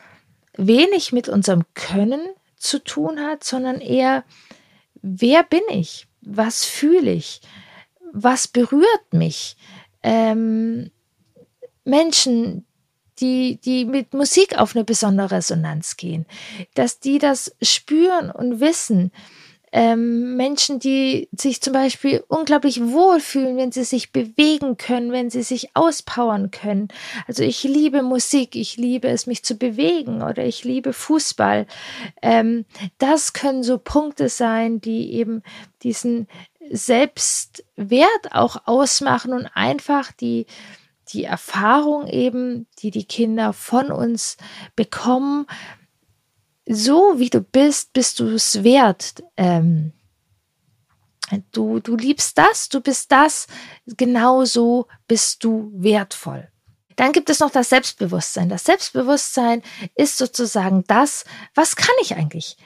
wenig 0.56 1.12
mit 1.12 1.28
unserem 1.28 1.64
Können 1.74 2.20
zu 2.56 2.82
tun 2.82 3.20
hat, 3.20 3.44
sondern 3.44 3.80
eher, 3.80 4.24
wer 5.00 5.44
bin 5.44 5.62
ich? 5.70 6.08
Was 6.20 6.64
fühle 6.64 7.12
ich? 7.12 7.40
Was 8.12 8.48
berührt 8.48 9.12
mich? 9.12 9.56
Ähm, 10.02 10.90
Menschen, 11.84 12.66
die, 13.20 13.60
die 13.62 13.84
mit 13.84 14.14
Musik 14.14 14.58
auf 14.58 14.74
eine 14.74 14.84
besondere 14.84 15.32
Resonanz 15.32 15.96
gehen, 15.96 16.26
dass 16.74 17.00
die 17.00 17.18
das 17.18 17.54
spüren 17.62 18.30
und 18.30 18.60
wissen, 18.60 19.12
ähm, 19.72 20.36
Menschen, 20.36 20.80
die 20.80 21.28
sich 21.32 21.60
zum 21.60 21.72
Beispiel 21.72 22.24
unglaublich 22.28 22.80
wohlfühlen, 22.82 23.56
wenn 23.56 23.72
sie 23.72 23.84
sich 23.84 24.12
bewegen 24.12 24.76
können, 24.76 25.12
wenn 25.12 25.30
sie 25.30 25.42
sich 25.42 25.70
auspowern 25.74 26.50
können. 26.50 26.88
Also 27.28 27.42
ich 27.42 27.62
liebe 27.62 28.02
Musik, 28.02 28.56
ich 28.56 28.76
liebe 28.76 29.08
es, 29.08 29.26
mich 29.26 29.44
zu 29.44 29.54
bewegen 29.54 30.22
oder 30.22 30.44
ich 30.44 30.64
liebe 30.64 30.92
Fußball. 30.92 31.66
Ähm, 32.20 32.64
das 32.98 33.32
können 33.32 33.62
so 33.62 33.78
Punkte 33.78 34.28
sein, 34.28 34.80
die 34.80 35.12
eben 35.14 35.42
diesen 35.82 36.26
Selbstwert 36.70 38.32
auch 38.32 38.66
ausmachen 38.66 39.32
und 39.32 39.46
einfach 39.54 40.12
die 40.12 40.46
die 41.12 41.24
Erfahrung 41.24 42.06
eben, 42.06 42.68
die 42.78 42.92
die 42.92 43.04
Kinder 43.04 43.52
von 43.52 43.90
uns 43.90 44.36
bekommen, 44.76 45.46
so 46.72 47.18
wie 47.18 47.30
du 47.30 47.40
bist, 47.40 47.92
bist 47.92 48.20
du 48.20 48.28
es 48.28 48.62
wert. 48.62 49.22
Ähm, 49.36 49.92
du, 51.52 51.80
du 51.80 51.96
liebst 51.96 52.38
das, 52.38 52.68
du 52.68 52.80
bist 52.80 53.10
das, 53.10 53.48
genauso 53.86 54.86
bist 55.08 55.42
du 55.42 55.70
wertvoll. 55.74 56.48
Dann 56.96 57.12
gibt 57.12 57.30
es 57.30 57.40
noch 57.40 57.50
das 57.50 57.70
Selbstbewusstsein. 57.70 58.48
Das 58.48 58.64
Selbstbewusstsein 58.64 59.62
ist 59.96 60.18
sozusagen 60.18 60.84
das, 60.86 61.24
was 61.54 61.74
kann 61.74 61.94
ich 62.02 62.14
eigentlich? 62.14 62.56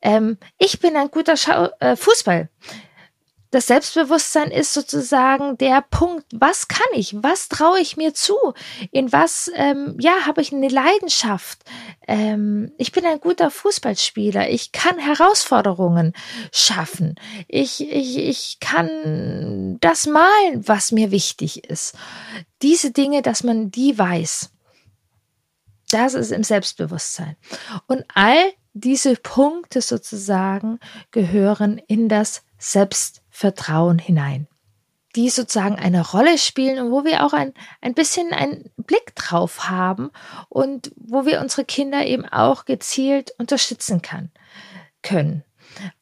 Ähm, 0.00 0.38
ich 0.58 0.80
bin 0.80 0.96
ein 0.96 1.10
guter 1.10 1.36
Schau 1.36 1.68
äh, 1.78 1.94
Fußball 1.94 2.48
das 3.52 3.66
Selbstbewusstsein 3.66 4.50
ist 4.50 4.72
sozusagen 4.72 5.58
der 5.58 5.84
Punkt, 5.90 6.24
was 6.32 6.68
kann 6.68 6.86
ich, 6.94 7.14
was 7.22 7.50
traue 7.50 7.80
ich 7.80 7.98
mir 7.98 8.14
zu, 8.14 8.34
in 8.90 9.12
was, 9.12 9.50
ähm, 9.54 9.94
ja, 10.00 10.24
habe 10.24 10.40
ich 10.40 10.54
eine 10.54 10.68
Leidenschaft. 10.68 11.58
Ähm, 12.08 12.72
ich 12.78 12.92
bin 12.92 13.04
ein 13.04 13.20
guter 13.20 13.50
Fußballspieler, 13.50 14.48
ich 14.48 14.72
kann 14.72 14.98
Herausforderungen 14.98 16.14
schaffen, 16.50 17.16
ich, 17.46 17.82
ich, 17.92 18.16
ich 18.16 18.58
kann 18.58 19.76
das 19.80 20.06
malen, 20.06 20.66
was 20.66 20.90
mir 20.90 21.10
wichtig 21.10 21.68
ist. 21.68 21.94
Diese 22.62 22.90
Dinge, 22.90 23.20
dass 23.20 23.44
man 23.44 23.70
die 23.70 23.98
weiß. 23.98 24.50
Das 25.90 26.14
ist 26.14 26.32
im 26.32 26.42
Selbstbewusstsein. 26.42 27.36
Und 27.86 28.04
all 28.14 28.52
diese 28.72 29.14
Punkte 29.16 29.82
sozusagen 29.82 30.80
gehören 31.10 31.76
in 31.86 32.08
das 32.08 32.44
Selbstbewusstsein. 32.56 33.21
Vertrauen 33.32 33.98
hinein, 33.98 34.46
die 35.16 35.30
sozusagen 35.30 35.76
eine 35.76 36.06
Rolle 36.06 36.38
spielen 36.38 36.78
und 36.78 36.92
wo 36.92 37.04
wir 37.04 37.24
auch 37.24 37.32
ein, 37.32 37.54
ein 37.80 37.94
bisschen 37.94 38.32
einen 38.32 38.70
Blick 38.76 39.16
drauf 39.16 39.70
haben 39.70 40.10
und 40.50 40.92
wo 40.96 41.24
wir 41.24 41.40
unsere 41.40 41.64
Kinder 41.64 42.06
eben 42.06 42.26
auch 42.26 42.66
gezielt 42.66 43.32
unterstützen 43.38 44.02
kann, 44.02 44.30
können. 45.02 45.42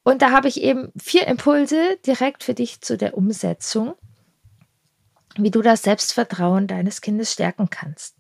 Und 0.03 0.23
da 0.23 0.33
habe 0.33 0.49
ich 0.49 0.61
eben 0.61 0.93
vier 1.01 1.29
Impulse 1.29 1.99
direkt 2.05 2.43
für 2.43 2.55
dich 2.55 2.81
zu 2.81 2.99
der 2.99 3.17
Umsetzung, 3.17 3.95
wie 5.37 5.53
du 5.53 5.63
das 5.63 5.83
Selbstvertrauen 5.83 6.67
deines 6.67 7.01
Kindes 7.01 7.33
stärken 7.33 7.71
kannst. 7.71 8.17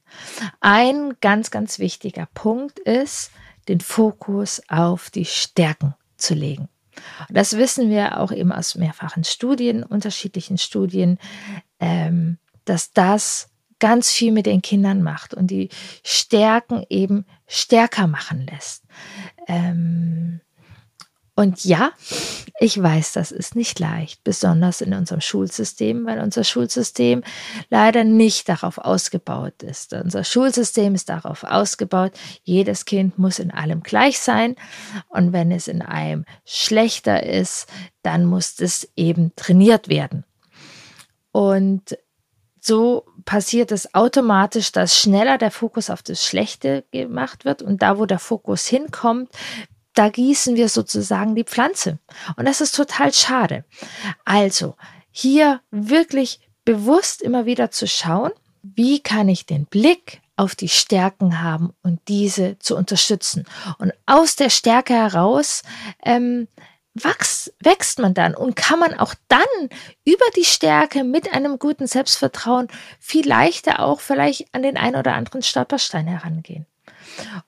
Ein 0.60 1.16
ganz, 1.20 1.50
ganz 1.50 1.80
wichtiger 1.80 2.28
Punkt 2.32 2.78
ist, 2.78 3.32
den 3.66 3.80
Fokus 3.80 4.62
auf 4.68 5.10
die 5.10 5.24
Stärken 5.24 5.94
zu 6.16 6.34
legen. 6.34 6.68
Das 7.28 7.56
wissen 7.56 7.90
wir 7.90 8.18
auch 8.18 8.32
eben 8.32 8.52
aus 8.52 8.74
mehrfachen 8.74 9.24
Studien, 9.24 9.82
unterschiedlichen 9.82 10.58
Studien, 10.58 11.18
ähm, 11.78 12.38
dass 12.64 12.92
das 12.92 13.50
ganz 13.78 14.10
viel 14.12 14.32
mit 14.32 14.46
den 14.46 14.62
Kindern 14.62 15.02
macht 15.02 15.34
und 15.34 15.48
die 15.48 15.70
Stärken 16.04 16.84
eben 16.88 17.24
stärker 17.46 18.06
machen 18.06 18.46
lässt. 18.46 18.84
Ähm, 19.48 20.40
und 21.40 21.64
ja, 21.64 21.92
ich 22.58 22.82
weiß, 22.82 23.12
das 23.14 23.32
ist 23.32 23.56
nicht 23.56 23.78
leicht, 23.78 24.22
besonders 24.24 24.82
in 24.82 24.92
unserem 24.92 25.22
Schulsystem, 25.22 26.04
weil 26.04 26.20
unser 26.20 26.44
Schulsystem 26.44 27.22
leider 27.70 28.04
nicht 28.04 28.46
darauf 28.50 28.76
ausgebaut 28.76 29.62
ist. 29.62 29.94
Unser 29.94 30.22
Schulsystem 30.22 30.94
ist 30.94 31.08
darauf 31.08 31.44
ausgebaut, 31.44 32.12
jedes 32.42 32.84
Kind 32.84 33.18
muss 33.18 33.38
in 33.38 33.50
allem 33.52 33.82
gleich 33.82 34.20
sein. 34.20 34.54
Und 35.08 35.32
wenn 35.32 35.50
es 35.50 35.66
in 35.66 35.80
einem 35.80 36.26
schlechter 36.44 37.22
ist, 37.22 37.68
dann 38.02 38.26
muss 38.26 38.60
es 38.60 38.92
eben 38.94 39.32
trainiert 39.34 39.88
werden. 39.88 40.26
Und 41.32 41.96
so 42.60 43.06
passiert 43.24 43.72
es 43.72 43.94
automatisch, 43.94 44.72
dass 44.72 44.98
schneller 44.98 45.38
der 45.38 45.50
Fokus 45.50 45.88
auf 45.88 46.02
das 46.02 46.24
Schlechte 46.24 46.84
gemacht 46.90 47.44
wird 47.44 47.62
und 47.62 47.80
da, 47.80 47.98
wo 47.98 48.04
der 48.04 48.18
Fokus 48.18 48.66
hinkommt, 48.66 49.30
da 49.94 50.08
gießen 50.08 50.56
wir 50.56 50.68
sozusagen 50.68 51.34
die 51.34 51.44
Pflanze. 51.44 51.98
Und 52.36 52.46
das 52.46 52.60
ist 52.60 52.74
total 52.74 53.12
schade. 53.12 53.64
Also 54.24 54.76
hier 55.10 55.60
wirklich 55.70 56.40
bewusst 56.64 57.22
immer 57.22 57.46
wieder 57.46 57.70
zu 57.70 57.86
schauen, 57.86 58.32
wie 58.62 59.00
kann 59.00 59.28
ich 59.28 59.46
den 59.46 59.66
Blick 59.66 60.20
auf 60.36 60.54
die 60.54 60.68
Stärken 60.68 61.42
haben 61.42 61.74
und 61.82 62.00
diese 62.08 62.58
zu 62.58 62.76
unterstützen. 62.76 63.44
Und 63.78 63.92
aus 64.06 64.36
der 64.36 64.48
Stärke 64.48 64.94
heraus 64.94 65.62
ähm, 66.02 66.48
wachs, 66.94 67.52
wächst 67.60 67.98
man 67.98 68.14
dann 68.14 68.34
und 68.34 68.56
kann 68.56 68.78
man 68.78 68.94
auch 68.94 69.14
dann 69.28 69.40
über 70.04 70.24
die 70.36 70.44
Stärke 70.44 71.04
mit 71.04 71.32
einem 71.32 71.58
guten 71.58 71.86
Selbstvertrauen 71.86 72.68
viel 72.98 73.28
leichter 73.28 73.80
auch 73.80 74.00
vielleicht 74.00 74.46
an 74.52 74.62
den 74.62 74.76
ein 74.76 74.96
oder 74.96 75.14
anderen 75.14 75.42
Stolperstein 75.42 76.06
herangehen. 76.06 76.66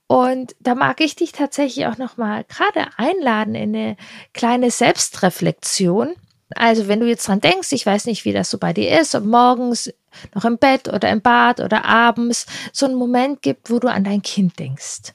Und 0.06 0.54
da 0.60 0.74
mag 0.74 1.00
ich 1.00 1.16
dich 1.16 1.32
tatsächlich 1.32 1.86
auch 1.86 1.98
noch 1.98 2.16
mal 2.16 2.44
gerade 2.44 2.86
einladen 2.96 3.54
in 3.54 3.74
eine 3.74 3.96
kleine 4.32 4.70
Selbstreflexion. 4.70 6.14
Also 6.54 6.88
wenn 6.88 7.00
du 7.00 7.06
jetzt 7.06 7.26
dran 7.26 7.40
denkst, 7.40 7.72
ich 7.72 7.86
weiß 7.86 8.06
nicht, 8.06 8.24
wie 8.24 8.32
das 8.32 8.50
so 8.50 8.58
bei 8.58 8.72
dir 8.72 9.00
ist, 9.00 9.14
ob 9.14 9.24
morgens 9.24 9.92
noch 10.34 10.44
im 10.44 10.58
Bett 10.58 10.88
oder 10.88 11.10
im 11.10 11.22
Bad 11.22 11.60
oder 11.60 11.84
abends 11.84 12.46
so 12.72 12.86
einen 12.86 12.94
Moment 12.94 13.42
gibt, 13.42 13.70
wo 13.70 13.78
du 13.78 13.88
an 13.88 14.04
dein 14.04 14.22
Kind 14.22 14.58
denkst. 14.58 15.14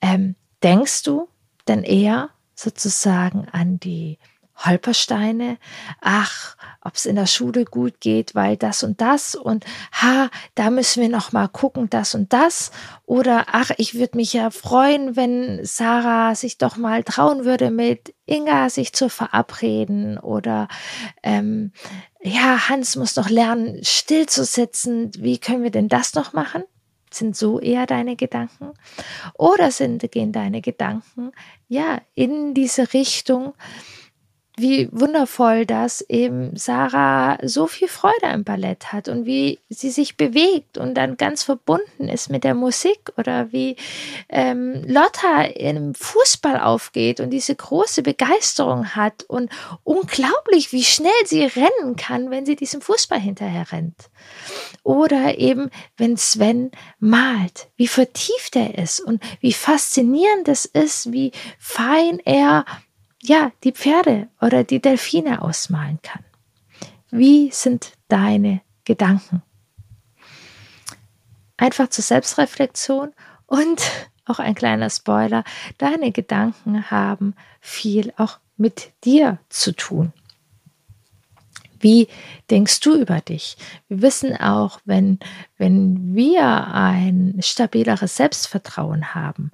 Ähm, 0.00 0.34
denkst 0.62 1.04
du 1.04 1.28
denn 1.68 1.84
eher 1.84 2.30
sozusagen 2.54 3.48
an 3.52 3.78
die 3.78 4.18
Holpersteine, 4.56 5.58
ach, 6.00 6.56
ob 6.80 6.94
es 6.94 7.06
in 7.06 7.16
der 7.16 7.26
Schule 7.26 7.64
gut 7.64 8.00
geht, 8.00 8.34
weil 8.34 8.56
das 8.56 8.82
und 8.82 9.00
das 9.00 9.34
und 9.34 9.64
ha, 9.92 10.30
da 10.54 10.70
müssen 10.70 11.02
wir 11.02 11.08
noch 11.08 11.32
mal 11.32 11.48
gucken, 11.48 11.90
das 11.90 12.14
und 12.14 12.32
das 12.32 12.70
oder 13.04 13.46
ach, 13.52 13.70
ich 13.78 13.94
würde 13.94 14.16
mich 14.16 14.32
ja 14.32 14.50
freuen, 14.50 15.16
wenn 15.16 15.64
Sarah 15.64 16.34
sich 16.34 16.58
doch 16.58 16.76
mal 16.76 17.02
trauen 17.02 17.44
würde, 17.44 17.70
mit 17.70 18.14
Inga 18.26 18.70
sich 18.70 18.92
zu 18.92 19.08
verabreden 19.08 20.18
oder 20.18 20.68
ähm, 21.22 21.72
ja, 22.22 22.68
Hans 22.68 22.96
muss 22.96 23.14
doch 23.14 23.28
lernen, 23.28 23.84
still 23.84 24.26
zu 24.26 24.44
sitzen. 24.44 25.10
Wie 25.18 25.38
können 25.38 25.62
wir 25.62 25.70
denn 25.70 25.88
das 25.88 26.14
noch 26.14 26.32
machen? 26.32 26.64
Sind 27.10 27.36
so 27.36 27.60
eher 27.60 27.86
deine 27.86 28.16
Gedanken? 28.16 28.72
Oder 29.34 29.70
sind, 29.70 30.10
gehen 30.10 30.32
deine 30.32 30.62
Gedanken 30.62 31.32
ja 31.68 32.00
in 32.14 32.54
diese 32.54 32.94
Richtung, 32.94 33.52
wie 34.56 34.88
wundervoll, 34.92 35.66
dass 35.66 36.00
eben 36.02 36.56
Sarah 36.56 37.38
so 37.42 37.66
viel 37.66 37.88
Freude 37.88 38.28
am 38.28 38.44
Ballett 38.44 38.92
hat 38.92 39.08
und 39.08 39.26
wie 39.26 39.58
sie 39.68 39.90
sich 39.90 40.16
bewegt 40.16 40.78
und 40.78 40.94
dann 40.94 41.16
ganz 41.16 41.42
verbunden 41.42 42.08
ist 42.08 42.30
mit 42.30 42.44
der 42.44 42.54
Musik 42.54 43.12
oder 43.16 43.50
wie 43.52 43.76
ähm, 44.28 44.84
Lotta 44.86 45.42
im 45.42 45.94
Fußball 45.96 46.60
aufgeht 46.60 47.18
und 47.18 47.30
diese 47.30 47.56
große 47.56 48.02
Begeisterung 48.02 48.94
hat 48.94 49.24
und 49.24 49.50
unglaublich, 49.82 50.72
wie 50.72 50.84
schnell 50.84 51.10
sie 51.24 51.42
rennen 51.42 51.96
kann, 51.96 52.30
wenn 52.30 52.46
sie 52.46 52.54
diesem 52.54 52.80
Fußball 52.80 53.18
hinterher 53.18 53.72
rennt. 53.72 54.08
Oder 54.84 55.38
eben, 55.38 55.70
wenn 55.96 56.16
Sven 56.16 56.70
malt, 57.00 57.68
wie 57.76 57.88
vertieft 57.88 58.54
er 58.54 58.78
ist 58.78 59.00
und 59.00 59.20
wie 59.40 59.52
faszinierend 59.52 60.46
es 60.46 60.64
ist, 60.64 61.10
wie 61.10 61.32
fein 61.58 62.20
er 62.24 62.64
ja, 63.24 63.52
die 63.64 63.72
Pferde 63.72 64.28
oder 64.40 64.64
die 64.64 64.80
Delfine 64.80 65.42
ausmalen 65.42 65.98
kann. 66.02 66.22
Wie 67.10 67.50
sind 67.50 67.92
deine 68.08 68.60
Gedanken? 68.84 69.42
Einfach 71.56 71.88
zur 71.88 72.04
Selbstreflexion 72.04 73.12
und 73.46 73.82
auch 74.26 74.38
ein 74.38 74.54
kleiner 74.54 74.90
Spoiler, 74.90 75.44
deine 75.78 76.12
Gedanken 76.12 76.90
haben 76.90 77.34
viel 77.60 78.12
auch 78.16 78.38
mit 78.56 78.92
dir 79.04 79.38
zu 79.48 79.72
tun. 79.72 80.12
Wie 81.84 82.08
denkst 82.50 82.80
du 82.80 82.94
über 82.96 83.20
dich? 83.20 83.58
Wir 83.88 84.00
wissen 84.00 84.34
auch, 84.38 84.80
wenn, 84.86 85.18
wenn 85.58 86.14
wir 86.14 86.68
ein 86.72 87.36
stabileres 87.40 88.16
Selbstvertrauen 88.16 89.14
haben, 89.14 89.50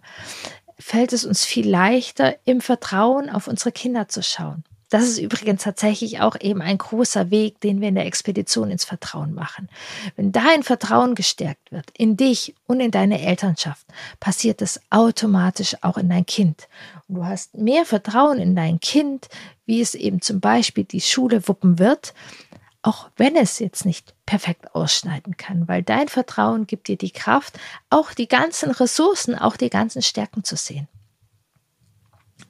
fällt 0.80 1.12
es 1.12 1.25
uns 1.25 1.44
viel 1.44 1.68
leichter, 1.68 2.37
im 2.44 2.60
Vertrauen 2.60 3.30
auf 3.30 3.46
unsere 3.46 3.72
Kinder 3.72 4.08
zu 4.08 4.22
schauen. 4.22 4.64
Das 4.90 5.04
ist 5.04 5.18
übrigens 5.18 5.62
tatsächlich 5.62 6.20
auch 6.20 6.34
eben 6.40 6.60
ein 6.60 6.76
großer 6.76 7.30
Weg, 7.30 7.60
den 7.60 7.80
wir 7.80 7.88
in 7.88 7.94
der 7.94 8.06
Expedition 8.06 8.72
ins 8.72 8.84
Vertrauen 8.84 9.32
machen. 9.32 9.68
Wenn 10.16 10.32
dein 10.32 10.64
Vertrauen 10.64 11.14
gestärkt 11.14 11.70
wird 11.70 11.87
in 11.96 12.16
dich 12.16 12.56
und 12.66 12.80
in 12.80 12.90
deine 12.90 13.22
Elternschaft, 13.25 13.87
passiert 14.18 14.60
es 14.62 14.80
automatisch 14.90 15.76
auch 15.82 15.96
in 15.96 16.08
dein 16.08 16.26
Kind. 16.26 16.66
Und 17.06 17.14
du 17.14 17.25
hast 17.25 17.56
mehr 17.56 17.84
Vertrauen 17.84 18.40
in 18.40 18.56
dein 18.56 18.80
Kind, 18.80 19.28
wie 19.64 19.80
es 19.80 19.94
eben 19.94 20.20
zum 20.22 20.40
Beispiel 20.40 20.82
die 20.82 21.00
Schule 21.00 21.46
wuppen 21.46 21.78
wird, 21.78 22.12
auch 22.82 23.10
wenn 23.16 23.37
es 23.37 23.58
jetzt 23.58 23.84
nicht 23.84 24.14
perfekt 24.25 24.75
ausschneiden 24.75 25.37
kann, 25.37 25.68
weil 25.68 25.82
dein 25.82 26.08
Vertrauen 26.08 26.66
gibt 26.66 26.88
dir 26.88 26.96
die 26.96 27.10
Kraft, 27.10 27.58
auch 27.90 28.12
die 28.12 28.28
ganzen 28.28 28.70
Ressourcen, 28.70 29.34
auch 29.34 29.56
die 29.56 29.70
ganzen 29.70 30.02
Stärken 30.02 30.44
zu 30.44 30.56
sehen. 30.56 30.88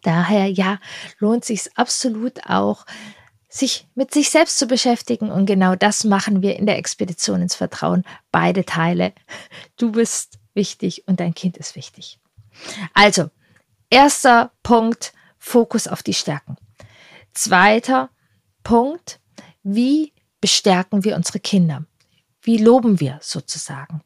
Daher 0.03 0.47
ja, 0.47 0.79
lohnt 1.19 1.45
sich 1.45 1.77
absolut 1.77 2.47
auch, 2.49 2.87
sich 3.49 3.89
mit 3.97 4.15
sich 4.15 4.31
selbst 4.31 4.59
zu 4.59 4.67
beschäftigen 4.67 5.31
und 5.31 5.47
genau 5.47 5.75
das 5.75 6.05
machen 6.05 6.41
wir 6.43 6.57
in 6.57 6.67
der 6.67 6.79
Expedition 6.79 7.43
ins 7.43 7.57
Vertrauen, 7.57 8.05
beide 8.31 8.65
Teile. 8.65 9.13
Du 9.77 9.93
bist 9.93 10.39
wichtig 10.55 11.09
und 11.09 11.19
dein 11.19 11.35
Kind 11.35 11.57
ist 11.57 11.75
wichtig. 11.75 12.21
Also, 12.95 13.31
erster 13.91 14.53
Punkt, 14.63 15.13
Fokus 15.39 15.89
auf 15.89 16.03
die 16.03 16.15
Stärken. 16.15 16.57
Zweiter 17.33 18.11
Punkt, 18.63 19.21
wie 19.63 20.13
bestärken 20.41 21.05
wir 21.05 21.17
unsere 21.17 21.41
Kinder? 21.41 21.85
Wie 22.43 22.57
loben 22.57 23.01
wir 23.01 23.19
sozusagen? 23.23 24.03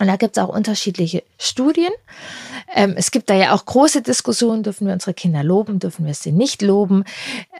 Und 0.00 0.06
da 0.06 0.16
gibt 0.16 0.36
es 0.36 0.42
auch 0.42 0.48
unterschiedliche 0.48 1.22
Studien. 1.38 1.92
Ähm, 2.74 2.94
es 2.96 3.10
gibt 3.10 3.28
da 3.28 3.34
ja 3.34 3.52
auch 3.52 3.66
große 3.66 4.00
Diskussionen, 4.00 4.62
dürfen 4.62 4.86
wir 4.86 4.94
unsere 4.94 5.12
Kinder 5.12 5.44
loben, 5.44 5.78
dürfen 5.78 6.06
wir 6.06 6.14
sie 6.14 6.32
nicht 6.32 6.62
loben. 6.62 7.04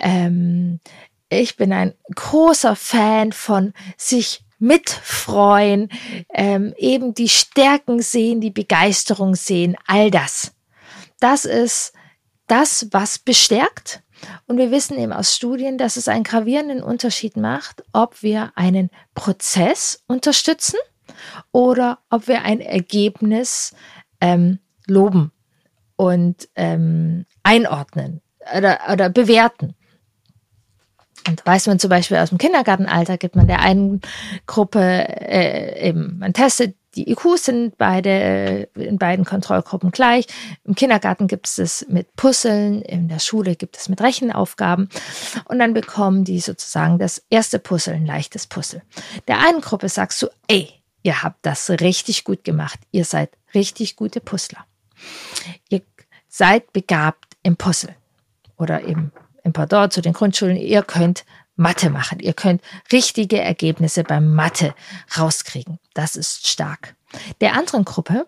Ähm, 0.00 0.80
ich 1.28 1.56
bin 1.56 1.72
ein 1.72 1.94
großer 2.14 2.76
Fan 2.76 3.32
von 3.32 3.74
sich 3.96 4.42
mitfreuen, 4.58 5.90
ähm, 6.32 6.74
eben 6.76 7.14
die 7.14 7.28
Stärken 7.28 8.00
sehen, 8.00 8.40
die 8.40 8.50
Begeisterung 8.50 9.34
sehen, 9.34 9.76
all 9.86 10.10
das. 10.10 10.52
Das 11.18 11.44
ist 11.44 11.92
das, 12.46 12.88
was 12.90 13.18
bestärkt. 13.18 14.02
Und 14.46 14.58
wir 14.58 14.70
wissen 14.70 14.98
eben 14.98 15.12
aus 15.12 15.34
Studien, 15.34 15.78
dass 15.78 15.96
es 15.96 16.08
einen 16.08 16.24
gravierenden 16.24 16.82
Unterschied 16.82 17.36
macht, 17.36 17.82
ob 17.92 18.22
wir 18.22 18.52
einen 18.54 18.90
Prozess 19.14 20.02
unterstützen 20.06 20.78
oder 21.52 21.98
ob 22.10 22.28
wir 22.28 22.42
ein 22.42 22.60
Ergebnis 22.60 23.74
ähm, 24.20 24.58
loben 24.86 25.32
und 25.96 26.48
ähm, 26.56 27.26
einordnen 27.42 28.20
oder, 28.56 28.78
oder 28.92 29.08
bewerten. 29.10 29.74
Und 31.28 31.44
weiß 31.44 31.66
man 31.66 31.78
zum 31.78 31.90
Beispiel 31.90 32.16
aus 32.16 32.30
dem 32.30 32.38
Kindergartenalter, 32.38 33.18
gibt 33.18 33.36
man 33.36 33.46
der 33.46 33.60
einen 33.60 34.00
Gruppe 34.46 34.80
äh, 34.80 35.88
eben, 35.88 36.18
man 36.18 36.32
testet 36.32 36.76
die 36.96 37.10
IQs 37.10 37.44
sind 37.44 37.78
beide 37.78 38.68
in 38.74 38.98
beiden 38.98 39.24
Kontrollgruppen 39.24 39.90
gleich. 39.90 40.26
Im 40.64 40.74
Kindergarten 40.74 41.28
gibt 41.28 41.46
es 41.46 41.58
es 41.58 41.86
mit 41.88 42.16
Puzzeln, 42.16 42.82
in 42.82 43.08
der 43.08 43.20
Schule 43.20 43.54
gibt 43.54 43.76
es 43.76 43.88
mit 43.88 44.00
Rechenaufgaben 44.00 44.88
und 45.44 45.58
dann 45.58 45.72
bekommen 45.72 46.24
die 46.24 46.40
sozusagen 46.40 46.98
das 46.98 47.22
erste 47.30 47.58
Puzzle, 47.58 47.94
ein 47.94 48.06
leichtes 48.06 48.46
Puzzle. 48.46 48.82
Der 49.28 49.38
einen 49.40 49.60
Gruppe 49.60 49.88
sagst 49.88 50.20
du, 50.22 50.28
ey, 50.48 50.68
ihr 51.02 51.22
habt 51.22 51.46
das 51.46 51.70
richtig 51.70 52.24
gut 52.24 52.44
gemacht, 52.44 52.78
ihr 52.90 53.04
seid 53.04 53.30
richtig 53.54 53.96
gute 53.96 54.20
Puzzler. 54.20 54.66
Ihr 55.68 55.82
seid 56.28 56.72
begabt 56.72 57.36
im 57.42 57.56
Puzzle 57.56 57.94
oder 58.56 58.80
im 58.80 59.12
Pardon 59.52 59.90
zu 59.90 60.00
den 60.00 60.12
Grundschulen, 60.12 60.56
ihr 60.56 60.82
könnt 60.82 61.24
Mathe 61.60 61.90
machen. 61.90 62.18
Ihr 62.20 62.32
könnt 62.32 62.62
richtige 62.90 63.40
Ergebnisse 63.40 64.02
beim 64.02 64.34
Mathe 64.34 64.74
rauskriegen. 65.16 65.78
Das 65.94 66.16
ist 66.16 66.48
stark. 66.48 66.96
Der 67.40 67.54
anderen 67.54 67.84
Gruppe, 67.84 68.26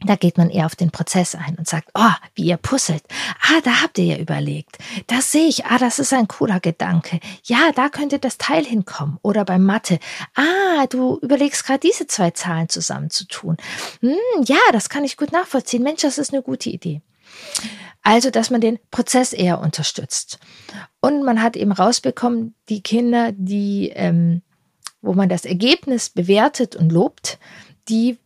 da 0.00 0.14
geht 0.16 0.38
man 0.38 0.48
eher 0.48 0.66
auf 0.66 0.76
den 0.76 0.90
Prozess 0.90 1.34
ein 1.34 1.56
und 1.56 1.68
sagt, 1.68 1.90
oh, 1.94 2.12
wie 2.34 2.44
ihr 2.44 2.56
puzzelt. 2.56 3.02
Ah, 3.42 3.60
da 3.64 3.82
habt 3.82 3.98
ihr 3.98 4.04
ja 4.04 4.16
überlegt. 4.16 4.78
Das 5.08 5.32
sehe 5.32 5.48
ich. 5.48 5.66
Ah, 5.66 5.78
das 5.78 5.98
ist 5.98 6.12
ein 6.12 6.28
cooler 6.28 6.60
Gedanke. 6.60 7.20
Ja, 7.44 7.72
da 7.74 7.88
könnte 7.88 8.18
das 8.18 8.38
Teil 8.38 8.64
hinkommen. 8.64 9.18
Oder 9.22 9.44
bei 9.44 9.58
Mathe. 9.58 9.98
Ah, 10.34 10.86
du 10.86 11.18
überlegst 11.20 11.66
gerade 11.66 11.80
diese 11.80 12.06
zwei 12.06 12.30
Zahlen 12.30 12.68
zusammenzutun. 12.68 13.56
Hm, 14.00 14.44
ja, 14.44 14.58
das 14.72 14.88
kann 14.88 15.04
ich 15.04 15.16
gut 15.16 15.32
nachvollziehen. 15.32 15.82
Mensch, 15.82 16.02
das 16.02 16.16
ist 16.16 16.32
eine 16.32 16.42
gute 16.42 16.70
Idee. 16.70 17.02
Also, 18.08 18.30
dass 18.30 18.48
man 18.48 18.62
den 18.62 18.78
Prozess 18.90 19.34
eher 19.34 19.60
unterstützt. 19.60 20.38
Und 21.02 21.24
man 21.24 21.42
hat 21.42 21.58
eben 21.58 21.72
rausbekommen, 21.72 22.54
die 22.70 22.82
Kinder, 22.82 23.32
die, 23.32 23.92
ähm, 23.94 24.40
wo 25.02 25.12
man 25.12 25.28
das 25.28 25.44
Ergebnis 25.44 26.08
bewertet 26.08 26.74
und 26.74 26.90
lobt, 26.90 27.38
die 27.90 28.16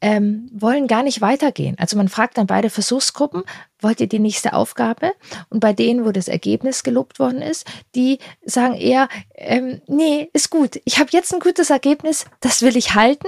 ähm, 0.00 0.48
wollen 0.52 0.86
gar 0.86 1.02
nicht 1.02 1.20
weitergehen. 1.20 1.76
Also 1.76 1.96
man 1.96 2.06
fragt 2.06 2.38
dann 2.38 2.46
beide 2.46 2.70
Versuchsgruppen, 2.70 3.42
wollt 3.80 4.00
ihr 4.00 4.06
die 4.06 4.20
nächste 4.20 4.52
Aufgabe? 4.52 5.10
Und 5.48 5.58
bei 5.58 5.72
denen, 5.72 6.04
wo 6.04 6.12
das 6.12 6.28
Ergebnis 6.28 6.84
gelobt 6.84 7.18
worden 7.18 7.42
ist, 7.42 7.66
die 7.96 8.20
sagen 8.44 8.74
eher, 8.74 9.08
ähm, 9.34 9.82
nee, 9.88 10.30
ist 10.34 10.50
gut. 10.50 10.80
Ich 10.84 11.00
habe 11.00 11.10
jetzt 11.10 11.34
ein 11.34 11.40
gutes 11.40 11.70
Ergebnis, 11.70 12.26
das 12.38 12.62
will 12.62 12.76
ich 12.76 12.94
halten. 12.94 13.26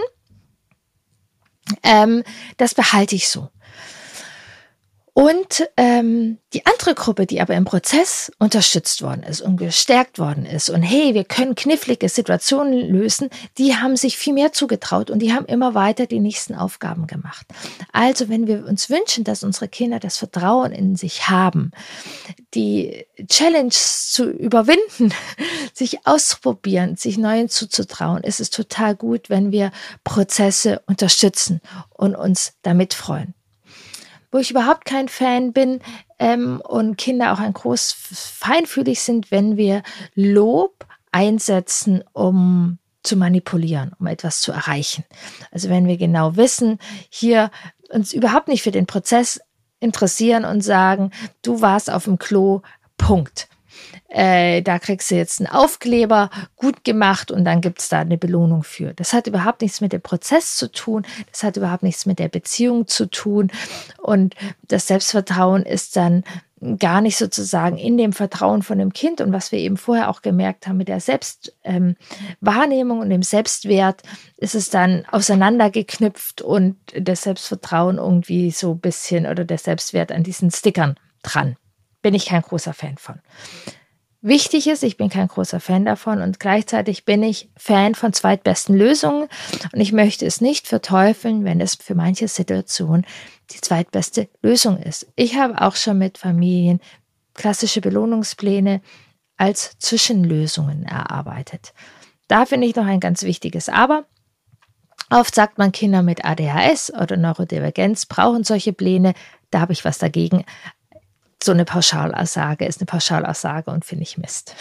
Ähm, 1.83 2.23
das 2.57 2.73
behalte 2.73 3.17
ich 3.17 3.29
so. 3.29 3.49
Und 5.15 5.69
ähm, 5.77 6.39
die 6.55 6.65
andere 6.65 6.95
Gruppe, 6.95 7.27
die 7.27 7.43
aber 7.43 7.55
im 7.55 7.67
Prozess 7.67 8.33
unterstützt 8.39 9.03
worden 9.03 9.23
ist 9.23 9.43
und 9.43 9.59
gestärkt 9.59 10.19
worden 10.19 10.47
ist 10.47 10.71
und 10.71 10.81
hey, 10.81 11.13
wir 11.13 11.25
können 11.25 11.55
knifflige 11.55 12.09
Situationen 12.09 12.89
lösen, 12.89 13.29
die 13.59 13.77
haben 13.77 13.97
sich 13.97 14.17
viel 14.17 14.33
mehr 14.33 14.53
zugetraut 14.53 15.11
und 15.11 15.19
die 15.19 15.35
haben 15.35 15.45
immer 15.45 15.75
weiter 15.75 16.07
die 16.07 16.19
nächsten 16.19 16.55
Aufgaben 16.55 17.07
gemacht. 17.07 17.47
Also 17.93 18.31
wenn 18.31 18.47
wir 18.47 18.65
uns 18.65 18.89
wünschen, 18.89 19.23
dass 19.23 19.45
unsere 19.45 19.69
Kinder 19.69 20.01
das 20.01 20.17
Vertrauen 20.17 20.73
in 20.73 20.97
sich 20.97 21.29
haben, 21.29 21.73
die 22.55 23.05
Challenge 23.29 23.69
zu 23.71 24.31
überwinden, 24.31 25.13
sich 25.75 26.07
auszuprobieren, 26.07 26.97
sich 26.97 27.19
Neuen 27.19 27.51
zuzutrauen, 27.51 28.23
ist 28.23 28.41
es 28.41 28.49
total 28.49 28.97
gut, 28.97 29.29
wenn 29.29 29.53
wir 29.53 29.73
Prozesse 30.05 30.81
unterstützen 30.87 31.61
und 31.91 32.17
uns 32.17 32.55
damit 32.63 32.95
freuen 32.95 33.35
wo 34.33 34.39
ich 34.39 34.51
überhaupt 34.51 34.85
kein 34.85 35.09
Fan 35.09 35.53
bin 35.53 35.81
ähm, 36.19 36.61
und 36.61 36.97
Kinder 36.97 37.33
auch 37.33 37.39
ein 37.39 37.53
groß 37.53 37.93
feinfühlig 37.93 39.01
sind, 39.01 39.31
wenn 39.31 39.57
wir 39.57 39.83
Lob 40.15 40.87
einsetzen, 41.13 42.03
um 42.13 42.79
zu 43.03 43.17
manipulieren, 43.17 43.93
um 44.01 44.07
etwas 44.07 44.41
zu 44.41 44.51
erreichen. 44.51 45.05
Also 45.51 45.69
wenn 45.69 45.87
wir 45.87 45.97
genau 45.97 46.37
wissen, 46.37 46.79
hier 47.11 47.51
uns 47.91 48.13
überhaupt 48.13 48.49
nicht 48.49 48.63
für 48.63 48.71
den 48.71 48.87
Prozess 48.87 49.41
interessieren 49.81 50.45
und 50.45 50.63
sagen, 50.63 51.11
du 51.43 51.61
warst 51.61 51.91
auf 51.91 52.05
dem 52.05 52.19
Klo, 52.19 52.63
Punkt 52.97 53.49
äh, 54.13 54.61
da 54.61 54.79
kriegst 54.79 55.11
du 55.11 55.15
jetzt 55.15 55.41
einen 55.41 55.49
Aufkleber, 55.49 56.29
gut 56.57 56.85
gemacht 56.85 57.31
und 57.31 57.45
dann 57.45 57.63
gibt's 57.63 57.89
da 57.89 58.01
eine 58.01 58.19
Belohnung 58.19 58.63
für. 58.63 58.93
Das 58.93 59.15
hat 59.15 59.27
überhaupt 59.27 59.63
nichts 59.63 59.81
mit 59.81 59.93
dem 59.93 60.03
Prozess 60.03 60.57
zu 60.57 60.71
tun, 60.71 61.07
das 61.31 61.43
hat 61.43 61.57
überhaupt 61.57 61.83
nichts 61.83 62.05
mit 62.05 62.19
der 62.19 62.29
Beziehung 62.29 62.87
zu 62.87 63.07
tun 63.07 63.51
und 63.99 64.35
das 64.69 64.87
Selbstvertrauen 64.87 65.63
ist 65.63 65.97
dann 65.97 66.25
gar 66.79 67.01
nicht 67.01 67.17
sozusagen 67.17 67.77
in 67.77 67.97
dem 67.97 68.13
Vertrauen 68.13 68.63
von 68.63 68.79
dem 68.79 68.93
Kind 68.93 69.21
und 69.21 69.33
was 69.33 69.51
wir 69.51 69.59
eben 69.59 69.77
vorher 69.77 70.11
auch 70.11 70.23
gemerkt 70.23 70.69
haben 70.69 70.77
mit 70.77 70.89
der 70.89 71.01
Selbstwahrnehmung 71.01 72.97
ähm, 72.99 73.03
und 73.03 73.11
dem 73.11 73.23
Selbstwert, 73.23 74.03
ist 74.37 74.55
es 74.55 74.71
dann 74.71 75.05
auseinandergeknüpft 75.11 76.43
und 76.43 76.77
das 76.95 77.23
Selbstvertrauen 77.23 77.97
irgendwie 77.97 78.51
so 78.51 78.73
ein 78.73 78.81
bisschen 78.81 79.27
oder 79.27 79.45
der 79.45 79.59
Selbstwert 79.59 80.13
an 80.13 80.23
diesen 80.23 80.51
Stickern 80.51 80.97
dran. 81.23 81.57
Bin 82.01 82.15
ich 82.15 82.27
kein 82.27 82.43
großer 82.43 82.75
Fan 82.75 82.97
von 82.97 83.21
wichtig 84.23 84.69
ist. 84.69 84.83
Ich 84.85 84.97
bin 84.97 85.11
kein 85.11 85.29
großer 85.29 85.61
Fan 85.61 85.85
davon 85.85 86.23
und 86.23 86.41
gleichzeitig 86.41 87.05
bin 87.05 87.23
ich 87.23 87.51
Fan 87.57 87.95
von 87.95 88.13
zweitbesten 88.13 88.75
Lösungen 88.75 89.29
und 89.73 89.81
ich 89.81 89.93
möchte 89.93 90.25
es 90.25 90.41
nicht 90.41 90.69
verteufeln, 90.69 91.45
wenn 91.45 91.61
es 91.61 91.75
für 91.75 91.95
manche 91.95 92.29
Situationen 92.29 93.05
die 93.51 93.61
zweitbeste 93.61 94.29
Lösung 94.41 94.79
ist. 94.79 95.07
Ich 95.17 95.37
habe 95.37 95.61
auch 95.61 95.77
schon 95.77 95.99
mit 95.99 96.17
Familien 96.17 96.81
klassische 97.35 97.81
Belohnungspläne 97.81 98.81
als 99.37 99.77
Zwischenlösungen 99.79 100.85
erarbeitet. 100.85 101.75
Da 102.29 102.47
finde 102.47 102.67
ich 102.67 102.77
noch 102.77 102.87
ein 102.87 103.01
ganz 103.01 103.25
wichtiges 103.25 103.69
Aber. 103.69 104.07
Oft 105.11 105.35
sagt 105.35 105.59
man, 105.59 105.73
Kinder 105.73 106.03
mit 106.03 106.25
ADHS 106.25 106.93
oder 106.95 107.17
Neurodivergenz 107.17 108.07
brauchen 108.07 108.45
solche 108.45 108.73
Pläne. 108.73 109.13
Da 109.51 109.61
habe 109.61 109.75
ich 109.75 109.85
was 109.85 109.99
dagegen 109.99 110.45
so 111.45 111.53
eine 111.53 111.65
Pauschalaussage 111.65 112.65
ist 112.65 112.81
eine 112.81 112.87
Pauschalaussage 112.87 113.71
und 113.71 113.85
finde 113.85 114.03
ich 114.03 114.19
Mist. 114.19 114.55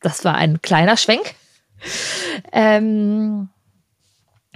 Das 0.00 0.24
war 0.24 0.34
ein 0.34 0.60
kleiner 0.62 0.96
Schwenk. 0.96 1.34
Ähm, 2.52 3.48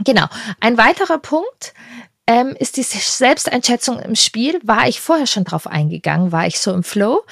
genau. 0.04 0.26
Ein 0.60 0.78
weiterer 0.78 1.18
Punkt, 1.18 1.74
ähm, 2.28 2.54
ist 2.58 2.76
die 2.76 2.82
Selbsteinschätzung 2.82 3.98
im 4.00 4.14
Spiel. 4.14 4.60
War 4.62 4.86
ich 4.86 5.00
vorher 5.00 5.26
schon 5.26 5.44
drauf 5.44 5.66
eingegangen? 5.66 6.30
War 6.30 6.46
ich 6.46 6.60
so 6.60 6.74
im 6.74 6.82
Flow? 6.82 7.22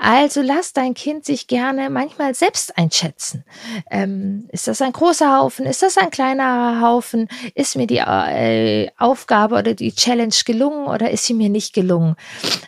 Also 0.00 0.40
lass 0.40 0.72
dein 0.72 0.94
Kind 0.94 1.26
sich 1.26 1.46
gerne 1.46 1.90
manchmal 1.90 2.34
selbst 2.34 2.78
einschätzen. 2.78 3.44
Ähm, 3.90 4.48
ist 4.50 4.66
das 4.66 4.80
ein 4.80 4.92
großer 4.92 5.36
Haufen? 5.38 5.66
Ist 5.66 5.82
das 5.82 5.98
ein 5.98 6.10
kleiner 6.10 6.80
Haufen? 6.80 7.28
Ist 7.54 7.76
mir 7.76 7.86
die 7.86 7.98
äh, 7.98 8.88
Aufgabe 8.96 9.56
oder 9.56 9.74
die 9.74 9.94
Challenge 9.94 10.34
gelungen 10.46 10.86
oder 10.86 11.10
ist 11.10 11.26
sie 11.26 11.34
mir 11.34 11.50
nicht 11.50 11.74
gelungen? 11.74 12.16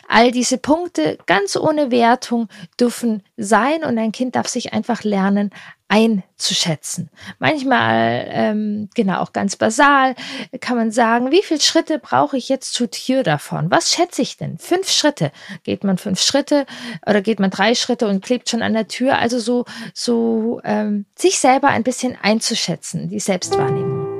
All 0.07 0.31
diese 0.31 0.59
Punkte 0.59 1.17
ganz 1.25 1.55
ohne 1.55 1.89
Wertung 1.89 2.49
dürfen 2.79 3.23
sein 3.35 3.83
und 3.83 3.97
ein 3.97 4.11
Kind 4.11 4.35
darf 4.35 4.47
sich 4.47 4.73
einfach 4.73 5.03
lernen, 5.03 5.49
einzuschätzen. 5.89 7.09
Manchmal, 7.39 8.27
ähm, 8.29 8.89
genau, 8.95 9.19
auch 9.19 9.33
ganz 9.33 9.55
basal, 9.55 10.15
kann 10.61 10.77
man 10.77 10.91
sagen, 10.91 11.31
wie 11.31 11.41
viele 11.41 11.59
Schritte 11.59 11.99
brauche 11.99 12.37
ich 12.37 12.47
jetzt 12.47 12.73
zur 12.73 12.89
Tür 12.91 13.23
davon? 13.23 13.69
Was 13.71 13.91
schätze 13.91 14.21
ich 14.21 14.37
denn? 14.37 14.59
Fünf 14.59 14.89
Schritte. 14.89 15.31
Geht 15.63 15.83
man 15.83 15.97
fünf 15.97 16.21
Schritte 16.21 16.65
oder 17.05 17.21
geht 17.21 17.39
man 17.39 17.49
drei 17.49 17.73
Schritte 17.73 18.07
und 18.07 18.23
klebt 18.23 18.49
schon 18.49 18.61
an 18.61 18.73
der 18.73 18.87
Tür? 18.87 19.17
Also 19.17 19.39
so, 19.39 19.65
so 19.93 20.61
ähm, 20.63 21.05
sich 21.15 21.39
selber 21.39 21.69
ein 21.69 21.83
bisschen 21.83 22.15
einzuschätzen, 22.21 23.09
die 23.09 23.19
Selbstwahrnehmung. 23.19 24.19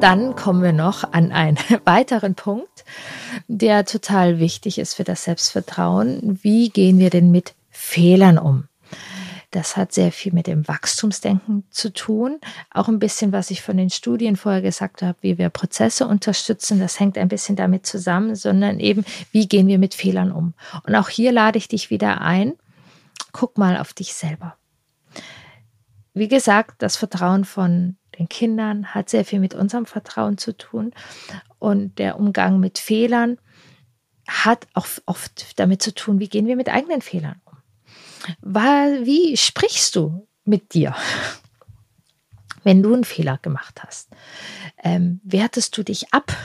Dann 0.00 0.34
kommen 0.34 0.62
wir 0.62 0.72
noch 0.72 1.12
an 1.12 1.30
einen 1.30 1.58
weiteren 1.84 2.34
Punkt, 2.34 2.84
der 3.46 3.84
total 3.84 4.40
wichtig 4.40 4.78
ist 4.78 4.94
für 4.94 5.04
das 5.04 5.24
Selbstvertrauen. 5.24 6.40
Wie 6.42 6.70
gehen 6.70 6.98
wir 6.98 7.10
denn 7.10 7.30
mit 7.30 7.54
Fehlern 7.78 8.38
um? 8.38 8.68
Das 9.50 9.76
hat 9.76 9.92
sehr 9.92 10.12
viel 10.12 10.34
mit 10.34 10.46
dem 10.46 10.68
Wachstumsdenken 10.68 11.64
zu 11.70 11.90
tun. 11.92 12.38
Auch 12.70 12.88
ein 12.88 12.98
bisschen, 12.98 13.32
was 13.32 13.50
ich 13.50 13.62
von 13.62 13.78
den 13.78 13.88
Studien 13.88 14.36
vorher 14.36 14.60
gesagt 14.60 15.00
habe, 15.00 15.16
wie 15.22 15.38
wir 15.38 15.48
Prozesse 15.48 16.06
unterstützen. 16.06 16.80
Das 16.80 17.00
hängt 17.00 17.16
ein 17.16 17.28
bisschen 17.28 17.56
damit 17.56 17.86
zusammen, 17.86 18.34
sondern 18.34 18.78
eben, 18.78 19.06
wie 19.32 19.48
gehen 19.48 19.68
wir 19.68 19.78
mit 19.78 19.94
Fehlern 19.94 20.32
um. 20.32 20.52
Und 20.86 20.96
auch 20.96 21.08
hier 21.08 21.32
lade 21.32 21.56
ich 21.56 21.68
dich 21.68 21.88
wieder 21.88 22.20
ein. 22.20 22.54
Guck 23.32 23.56
mal 23.56 23.78
auf 23.78 23.94
dich 23.94 24.12
selber. 24.12 24.56
Wie 26.12 26.28
gesagt, 26.28 26.82
das 26.82 26.96
Vertrauen 26.96 27.44
von 27.44 27.96
den 28.18 28.28
Kindern 28.28 28.92
hat 28.92 29.08
sehr 29.08 29.24
viel 29.24 29.40
mit 29.40 29.54
unserem 29.54 29.86
Vertrauen 29.86 30.36
zu 30.36 30.54
tun. 30.56 30.92
Und 31.58 31.98
der 31.98 32.18
Umgang 32.18 32.60
mit 32.60 32.78
Fehlern 32.78 33.38
hat 34.26 34.66
auch 34.74 34.86
oft 35.06 35.58
damit 35.58 35.80
zu 35.80 35.94
tun, 35.94 36.18
wie 36.18 36.28
gehen 36.28 36.46
wir 36.46 36.56
mit 36.56 36.68
eigenen 36.68 37.00
Fehlern. 37.00 37.40
Wie 38.42 39.36
sprichst 39.36 39.96
du 39.96 40.26
mit 40.44 40.74
dir, 40.74 40.94
wenn 42.64 42.82
du 42.82 42.92
einen 42.92 43.04
Fehler 43.04 43.38
gemacht 43.38 43.82
hast? 43.84 44.08
Ähm, 44.82 45.20
wertest 45.24 45.76
du 45.76 45.82
dich 45.82 46.12
ab? 46.12 46.36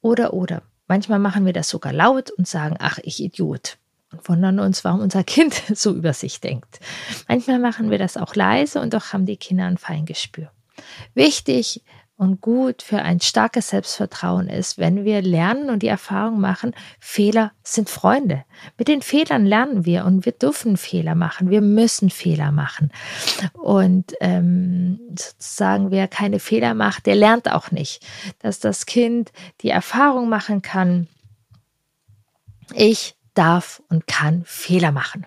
Oder, 0.00 0.34
oder. 0.34 0.62
Manchmal 0.88 1.18
machen 1.18 1.46
wir 1.46 1.52
das 1.52 1.68
sogar 1.68 1.92
laut 1.92 2.30
und 2.30 2.46
sagen, 2.46 2.76
ach, 2.78 2.98
ich 3.02 3.22
Idiot. 3.22 3.78
Und 4.10 4.28
wundern 4.28 4.58
uns, 4.60 4.84
warum 4.84 5.00
unser 5.00 5.24
Kind 5.24 5.54
so 5.74 5.94
über 5.94 6.12
sich 6.12 6.40
denkt. 6.40 6.80
Manchmal 7.28 7.58
machen 7.58 7.90
wir 7.90 7.98
das 7.98 8.16
auch 8.16 8.34
leise 8.34 8.80
und 8.80 8.92
doch 8.92 9.12
haben 9.12 9.26
die 9.26 9.36
Kinder 9.36 9.66
ein 9.66 9.78
Feingespür. 9.78 10.50
Wichtig 11.14 11.82
und 12.22 12.40
gut 12.40 12.82
für 12.82 12.98
ein 12.98 13.20
starkes 13.20 13.70
Selbstvertrauen 13.70 14.46
ist, 14.48 14.78
wenn 14.78 15.04
wir 15.04 15.22
lernen 15.22 15.70
und 15.70 15.82
die 15.82 15.88
Erfahrung 15.88 16.38
machen, 16.38 16.72
Fehler 17.00 17.50
sind 17.64 17.90
Freunde. 17.90 18.44
Mit 18.78 18.86
den 18.86 19.02
Fehlern 19.02 19.44
lernen 19.44 19.84
wir 19.86 20.04
und 20.04 20.24
wir 20.24 20.30
dürfen 20.30 20.76
Fehler 20.76 21.16
machen. 21.16 21.50
Wir 21.50 21.60
müssen 21.60 22.10
Fehler 22.10 22.52
machen. 22.52 22.92
Und 23.54 24.14
ähm, 24.20 25.00
sozusagen, 25.18 25.90
wer 25.90 26.06
keine 26.06 26.38
Fehler 26.38 26.74
macht, 26.74 27.06
der 27.06 27.16
lernt 27.16 27.50
auch 27.50 27.72
nicht, 27.72 28.06
dass 28.38 28.60
das 28.60 28.86
Kind 28.86 29.32
die 29.62 29.70
Erfahrung 29.70 30.28
machen 30.28 30.62
kann, 30.62 31.08
ich 32.72 33.16
darf 33.34 33.82
und 33.88 34.06
kann 34.06 34.44
Fehler 34.46 34.92
machen. 34.92 35.26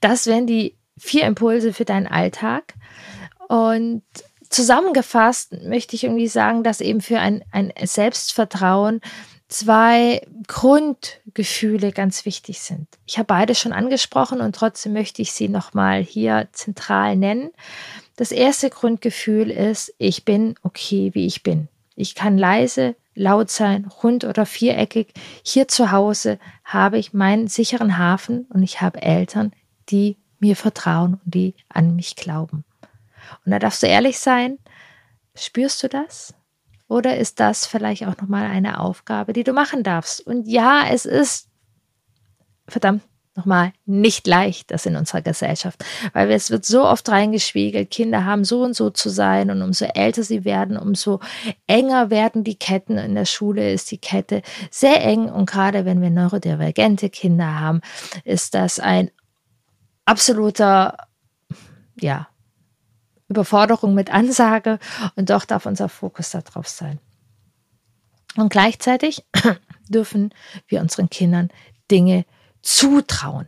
Das 0.00 0.26
wären 0.26 0.46
die 0.46 0.78
vier 0.96 1.26
Impulse 1.26 1.74
für 1.74 1.84
deinen 1.84 2.06
Alltag. 2.06 2.72
Und 3.48 4.02
zusammengefasst 4.52 5.52
möchte 5.64 5.96
ich 5.96 6.04
irgendwie 6.04 6.28
sagen, 6.28 6.62
dass 6.62 6.80
eben 6.80 7.00
für 7.00 7.18
ein, 7.18 7.44
ein 7.50 7.72
Selbstvertrauen 7.82 9.00
zwei 9.48 10.26
Grundgefühle 10.46 11.92
ganz 11.92 12.24
wichtig 12.24 12.60
sind. 12.60 12.88
Ich 13.06 13.18
habe 13.18 13.26
beide 13.26 13.54
schon 13.54 13.72
angesprochen 13.72 14.40
und 14.40 14.54
trotzdem 14.54 14.94
möchte 14.94 15.22
ich 15.22 15.32
sie 15.32 15.48
nochmal 15.48 16.02
hier 16.02 16.48
zentral 16.52 17.16
nennen. 17.16 17.50
Das 18.16 18.32
erste 18.32 18.70
Grundgefühl 18.70 19.50
ist, 19.50 19.94
ich 19.98 20.24
bin 20.24 20.54
okay, 20.62 21.10
wie 21.14 21.26
ich 21.26 21.42
bin. 21.42 21.68
Ich 21.96 22.14
kann 22.14 22.38
leise, 22.38 22.96
laut 23.14 23.50
sein, 23.50 23.86
rund 24.02 24.24
oder 24.24 24.46
viereckig. 24.46 25.12
Hier 25.42 25.68
zu 25.68 25.92
Hause 25.92 26.38
habe 26.64 26.98
ich 26.98 27.12
meinen 27.12 27.48
sicheren 27.48 27.98
Hafen 27.98 28.46
und 28.48 28.62
ich 28.62 28.80
habe 28.80 29.02
Eltern, 29.02 29.52
die 29.90 30.16
mir 30.38 30.56
vertrauen 30.56 31.20
und 31.24 31.34
die 31.34 31.54
an 31.68 31.94
mich 31.94 32.16
glauben. 32.16 32.64
Und 33.44 33.52
da 33.52 33.58
darfst 33.58 33.82
du 33.82 33.86
ehrlich 33.86 34.18
sein, 34.18 34.58
spürst 35.34 35.82
du 35.82 35.88
das? 35.88 36.34
Oder 36.88 37.16
ist 37.16 37.40
das 37.40 37.66
vielleicht 37.66 38.06
auch 38.06 38.16
nochmal 38.18 38.44
eine 38.44 38.78
Aufgabe, 38.80 39.32
die 39.32 39.44
du 39.44 39.52
machen 39.52 39.82
darfst? 39.82 40.20
Und 40.26 40.46
ja, 40.46 40.84
es 40.90 41.06
ist 41.06 41.48
verdammt 42.68 43.02
nochmal 43.34 43.72
nicht 43.86 44.26
leicht, 44.26 44.70
das 44.70 44.84
in 44.84 44.96
unserer 44.96 45.22
Gesellschaft, 45.22 45.82
weil 46.12 46.30
es 46.30 46.50
wird 46.50 46.66
so 46.66 46.84
oft 46.84 47.08
reingespiegelt, 47.08 47.90
Kinder 47.90 48.24
haben 48.24 48.44
so 48.44 48.62
und 48.62 48.74
so 48.76 48.90
zu 48.90 49.08
sein 49.08 49.50
und 49.50 49.62
umso 49.62 49.86
älter 49.86 50.22
sie 50.22 50.44
werden, 50.44 50.76
umso 50.76 51.20
enger 51.66 52.10
werden 52.10 52.44
die 52.44 52.58
Ketten. 52.58 52.98
In 52.98 53.14
der 53.14 53.24
Schule 53.24 53.72
ist 53.72 53.90
die 53.90 53.98
Kette 53.98 54.42
sehr 54.70 55.02
eng 55.02 55.30
und 55.30 55.48
gerade 55.48 55.84
wenn 55.84 56.02
wir 56.02 56.10
neurodivergente 56.10 57.08
Kinder 57.08 57.58
haben, 57.58 57.80
ist 58.24 58.54
das 58.54 58.78
ein 58.78 59.10
absoluter, 60.04 60.98
ja, 61.98 62.28
Überforderung 63.32 63.94
mit 63.94 64.12
Ansage 64.12 64.78
und 65.16 65.30
doch 65.30 65.44
darf 65.44 65.66
unser 65.66 65.88
Fokus 65.88 66.30
darauf 66.30 66.68
sein. 66.68 66.98
Und 68.36 68.50
gleichzeitig 68.50 69.24
dürfen 69.88 70.32
wir 70.68 70.80
unseren 70.80 71.10
Kindern 71.10 71.48
Dinge 71.90 72.24
zutrauen. 72.62 73.46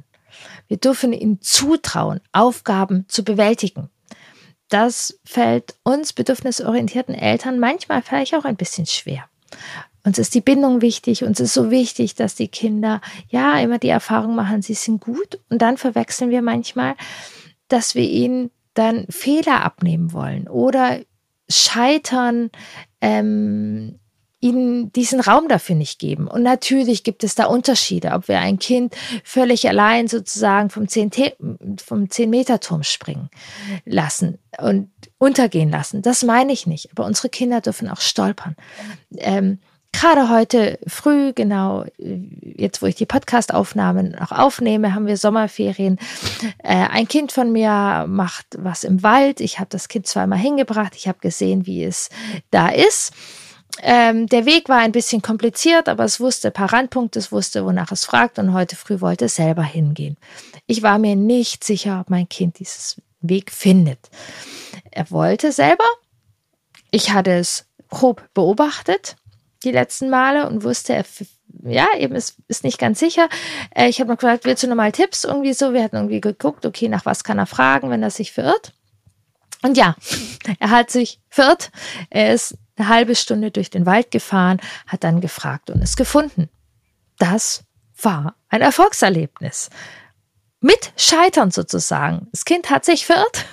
Wir 0.68 0.77
dürfen 0.77 1.12
ihnen 1.12 1.40
zutrauen, 1.40 2.20
Aufgaben 2.33 3.07
zu 3.09 3.25
bewältigen. 3.25 3.90
Das 4.68 5.18
fällt 5.25 5.75
uns 5.83 6.12
bedürfnisorientierten 6.12 7.14
Eltern 7.14 7.59
manchmal 7.59 8.03
vielleicht 8.03 8.35
auch 8.35 8.44
ein 8.44 8.57
bisschen 8.57 8.87
schwer. 8.87 9.29
Uns 10.05 10.18
ist 10.18 10.35
die 10.35 10.42
Bindung 10.42 10.83
wichtig, 10.83 11.25
uns 11.25 11.40
ist 11.40 11.55
so 11.55 11.70
wichtig, 11.70 12.14
dass 12.14 12.35
die 12.35 12.49
Kinder 12.49 13.01
ja 13.29 13.59
immer 13.61 13.79
die 13.79 13.88
Erfahrung 13.88 14.35
machen, 14.35 14.61
sie 14.61 14.75
sind 14.75 15.01
gut. 15.01 15.38
Und 15.49 15.62
dann 15.62 15.79
verwechseln 15.79 16.31
wir 16.31 16.42
manchmal, 16.42 16.94
dass 17.68 17.94
wir 17.94 18.03
ihnen 18.03 18.51
dann 18.74 19.06
Fehler 19.08 19.64
abnehmen 19.64 20.12
wollen 20.12 20.48
oder 20.48 21.00
scheitern 21.48 22.50
ähm, 23.00 23.98
ihnen 24.44 24.92
diesen 24.92 25.20
Raum 25.20 25.48
dafür 25.48 25.74
nicht 25.74 25.98
geben. 25.98 26.28
Und 26.28 26.42
natürlich 26.42 27.02
gibt 27.02 27.24
es 27.24 27.34
da 27.34 27.46
Unterschiede, 27.46 28.10
ob 28.10 28.28
wir 28.28 28.40
ein 28.40 28.58
Kind 28.58 28.94
völlig 29.24 29.66
allein 29.68 30.06
sozusagen 30.06 30.68
vom 30.68 30.87
10, 30.87 31.10
vom 31.82 32.10
10 32.10 32.28
Meter 32.28 32.60
Turm 32.60 32.82
springen 32.82 33.30
lassen 33.87 34.38
und 34.58 34.90
untergehen 35.16 35.70
lassen. 35.70 36.02
Das 36.02 36.22
meine 36.22 36.52
ich 36.52 36.66
nicht. 36.66 36.90
Aber 36.90 37.06
unsere 37.06 37.30
Kinder 37.30 37.62
dürfen 37.62 37.88
auch 37.88 38.02
stolpern. 38.02 38.54
Ähm, 39.16 39.60
Gerade 39.94 40.28
heute 40.28 40.80
früh, 40.88 41.33
genau 41.33 41.85
jetzt, 41.98 42.83
wo 42.83 42.87
ich 42.87 42.96
die 42.96 43.07
Podcast-Aufnahmen 43.07 44.16
noch 44.18 44.33
aufnehme, 44.33 44.92
haben 44.92 45.07
wir 45.07 45.16
Sommerferien. 45.16 46.00
Äh, 46.59 46.88
ein 46.90 47.07
Kind 47.07 47.30
von 47.30 47.52
mir 47.52 48.04
macht 48.09 48.46
was 48.59 48.83
im 48.83 49.04
Wald. 49.04 49.40
Ich 49.40 49.61
habe 49.61 49.68
das 49.70 49.87
Kind 49.87 50.09
zweimal 50.09 50.38
hingebracht. 50.38 50.94
Ich 50.96 51.07
habe 51.07 51.20
gesehen, 51.20 51.66
wie 51.66 51.85
es 51.85 52.09
da 52.50 52.70
ist. 52.70 53.12
Ähm, 53.83 54.26
der 54.26 54.46
Weg 54.46 54.68
war 54.68 54.78
ein 54.78 54.90
bisschen 54.90 55.22
kompliziert, 55.22 55.88
aber 55.88 56.02
es 56.02 56.18
wusste 56.18 56.48
ein 56.48 56.54
paar 56.54 56.72
Randpunkte, 56.72 57.20
es 57.20 57.30
wusste, 57.30 57.64
wonach 57.64 57.92
es 57.92 58.04
fragt 58.04 58.40
und 58.40 58.52
heute 58.52 58.74
früh 58.74 59.00
wollte 59.00 59.26
es 59.26 59.37
selber 59.37 59.62
hingehen. 59.62 60.16
Ich 60.66 60.83
war 60.83 60.98
mir 60.98 61.14
nicht 61.14 61.62
sicher, 61.62 62.00
ob 62.00 62.11
mein 62.11 62.28
Kind 62.28 62.59
dieses 62.59 63.00
Weg 63.20 63.52
findet. 63.52 64.11
Er 64.90 65.09
wollte 65.12 65.52
selber. 65.52 65.85
Ich 66.90 67.12
hatte 67.12 67.33
es 67.33 67.66
grob 67.90 68.28
beobachtet 68.35 69.14
die 69.64 69.72
letzten 69.72 70.11
Male 70.11 70.48
und 70.48 70.62
wusste, 70.62 70.94
er 70.94 71.05
ja, 71.62 71.87
eben 71.98 72.14
ist, 72.14 72.37
ist 72.48 72.64
nicht 72.64 72.79
ganz 72.79 72.98
sicher. 72.98 73.29
Äh, 73.74 73.88
ich 73.88 74.00
habe 74.00 74.11
noch 74.11 74.18
gesagt, 74.18 74.44
willst 74.44 74.62
du 74.62 74.68
nochmal 74.68 74.92
Tipps 74.92 75.24
irgendwie 75.24 75.53
so? 75.53 75.72
Wir 75.72 75.83
hatten 75.83 75.96
irgendwie 75.96 76.20
geguckt, 76.20 76.66
okay, 76.66 76.88
nach 76.88 77.07
was 77.07 77.24
kann 77.24 77.38
er 77.38 77.46
fragen, 77.46 77.90
wenn 77.90 78.03
er 78.03 78.11
sich 78.11 78.33
verirrt? 78.33 78.72
Und 79.62 79.77
ja, 79.77 79.96
er 80.59 80.70
hat 80.70 80.90
sich 80.90 81.20
verirrt. 81.29 81.70
Er 82.11 82.35
ist 82.35 82.57
eine 82.77 82.88
halbe 82.88 83.14
Stunde 83.14 83.50
durch 83.50 83.70
den 83.70 83.87
Wald 83.87 84.11
gefahren, 84.11 84.61
hat 84.87 85.05
dann 85.05 85.20
gefragt 85.20 85.70
und 85.70 85.83
es 85.83 85.96
gefunden. 85.96 86.48
Das 87.18 87.64
war 88.00 88.35
ein 88.48 88.61
Erfolgserlebnis. 88.61 89.70
Mit 90.61 90.92
Scheitern 90.96 91.50
sozusagen. 91.50 92.29
Das 92.33 92.44
Kind 92.44 92.70
hat 92.70 92.85
sich 92.85 93.07
verirrt 93.07 93.44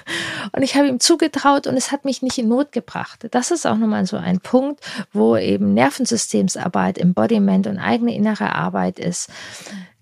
und 0.51 0.63
ich 0.63 0.75
habe 0.75 0.88
ihm 0.88 0.99
zugetraut 0.99 1.67
und 1.67 1.75
es 1.75 1.91
hat 1.91 2.06
mich 2.06 2.21
nicht 2.21 2.38
in 2.38 2.47
Not 2.47 2.71
gebracht. 2.71 3.27
Das 3.32 3.51
ist 3.51 3.65
auch 3.65 3.77
nochmal 3.77 4.06
so 4.06 4.17
ein 4.17 4.39
Punkt, 4.39 4.82
wo 5.13 5.38
eben 5.38 5.73
Nervensystemsarbeit, 5.73 6.97
Embodiment 6.97 7.67
und 7.67 7.80
eigene 7.80 8.13
innere 8.13 8.56
Arbeit 8.56 8.99
ist 8.99 9.30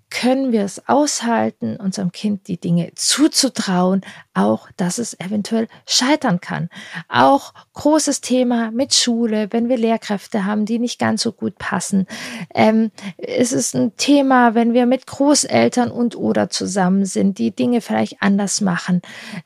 können 0.09 0.51
wir 0.51 0.63
es 0.63 0.87
aushalten, 0.87 1.75
unserem 1.75 2.11
Kind 2.11 2.47
die 2.47 2.59
Dinge 2.59 2.91
zuzutrauen, 2.95 4.01
auch 4.33 4.69
dass 4.75 4.97
es 4.97 5.19
eventuell 5.19 5.67
scheitern 5.87 6.41
kann. 6.41 6.69
Auch 7.07 7.53
großes 7.73 8.21
Thema 8.21 8.71
mit 8.71 8.93
Schule, 8.93 9.47
wenn 9.51 9.69
wir 9.69 9.77
Lehrkräfte 9.77 10.45
haben, 10.45 10.65
die 10.65 10.79
nicht 10.79 10.99
ganz 10.99 11.21
so 11.21 11.31
gut 11.31 11.57
passen. 11.57 12.07
Ähm, 12.53 12.91
es 13.17 13.51
ist 13.51 13.75
ein 13.75 13.95
Thema, 13.97 14.55
wenn 14.55 14.73
wir 14.73 14.85
mit 14.85 15.05
Großeltern 15.05 15.91
und 15.91 16.15
oder 16.15 16.49
zusammen 16.49 17.05
sind, 17.05 17.37
die 17.37 17.51
Dinge 17.51 17.81
vielleicht 17.81 18.21
anders 18.21 18.61
machen, 18.61 19.01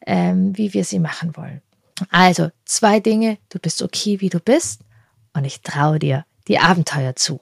ähm, 0.06 0.58
wie 0.58 0.74
wir 0.74 0.86
sie 0.86 1.00
machen 1.00 1.36
wollen. 1.36 1.62
Also 2.10 2.50
zwei 2.66 3.00
Dinge, 3.00 3.38
du 3.50 3.60
bist 3.60 3.82
okay, 3.82 4.22
wie 4.22 4.30
du 4.30 4.40
bist 4.40 4.82
und 5.34 5.46
ich 5.46 5.62
traue 5.62 6.00
dir 6.00 6.26
die 6.48 6.60
Abenteuer 6.60 7.16
zu. 7.16 7.40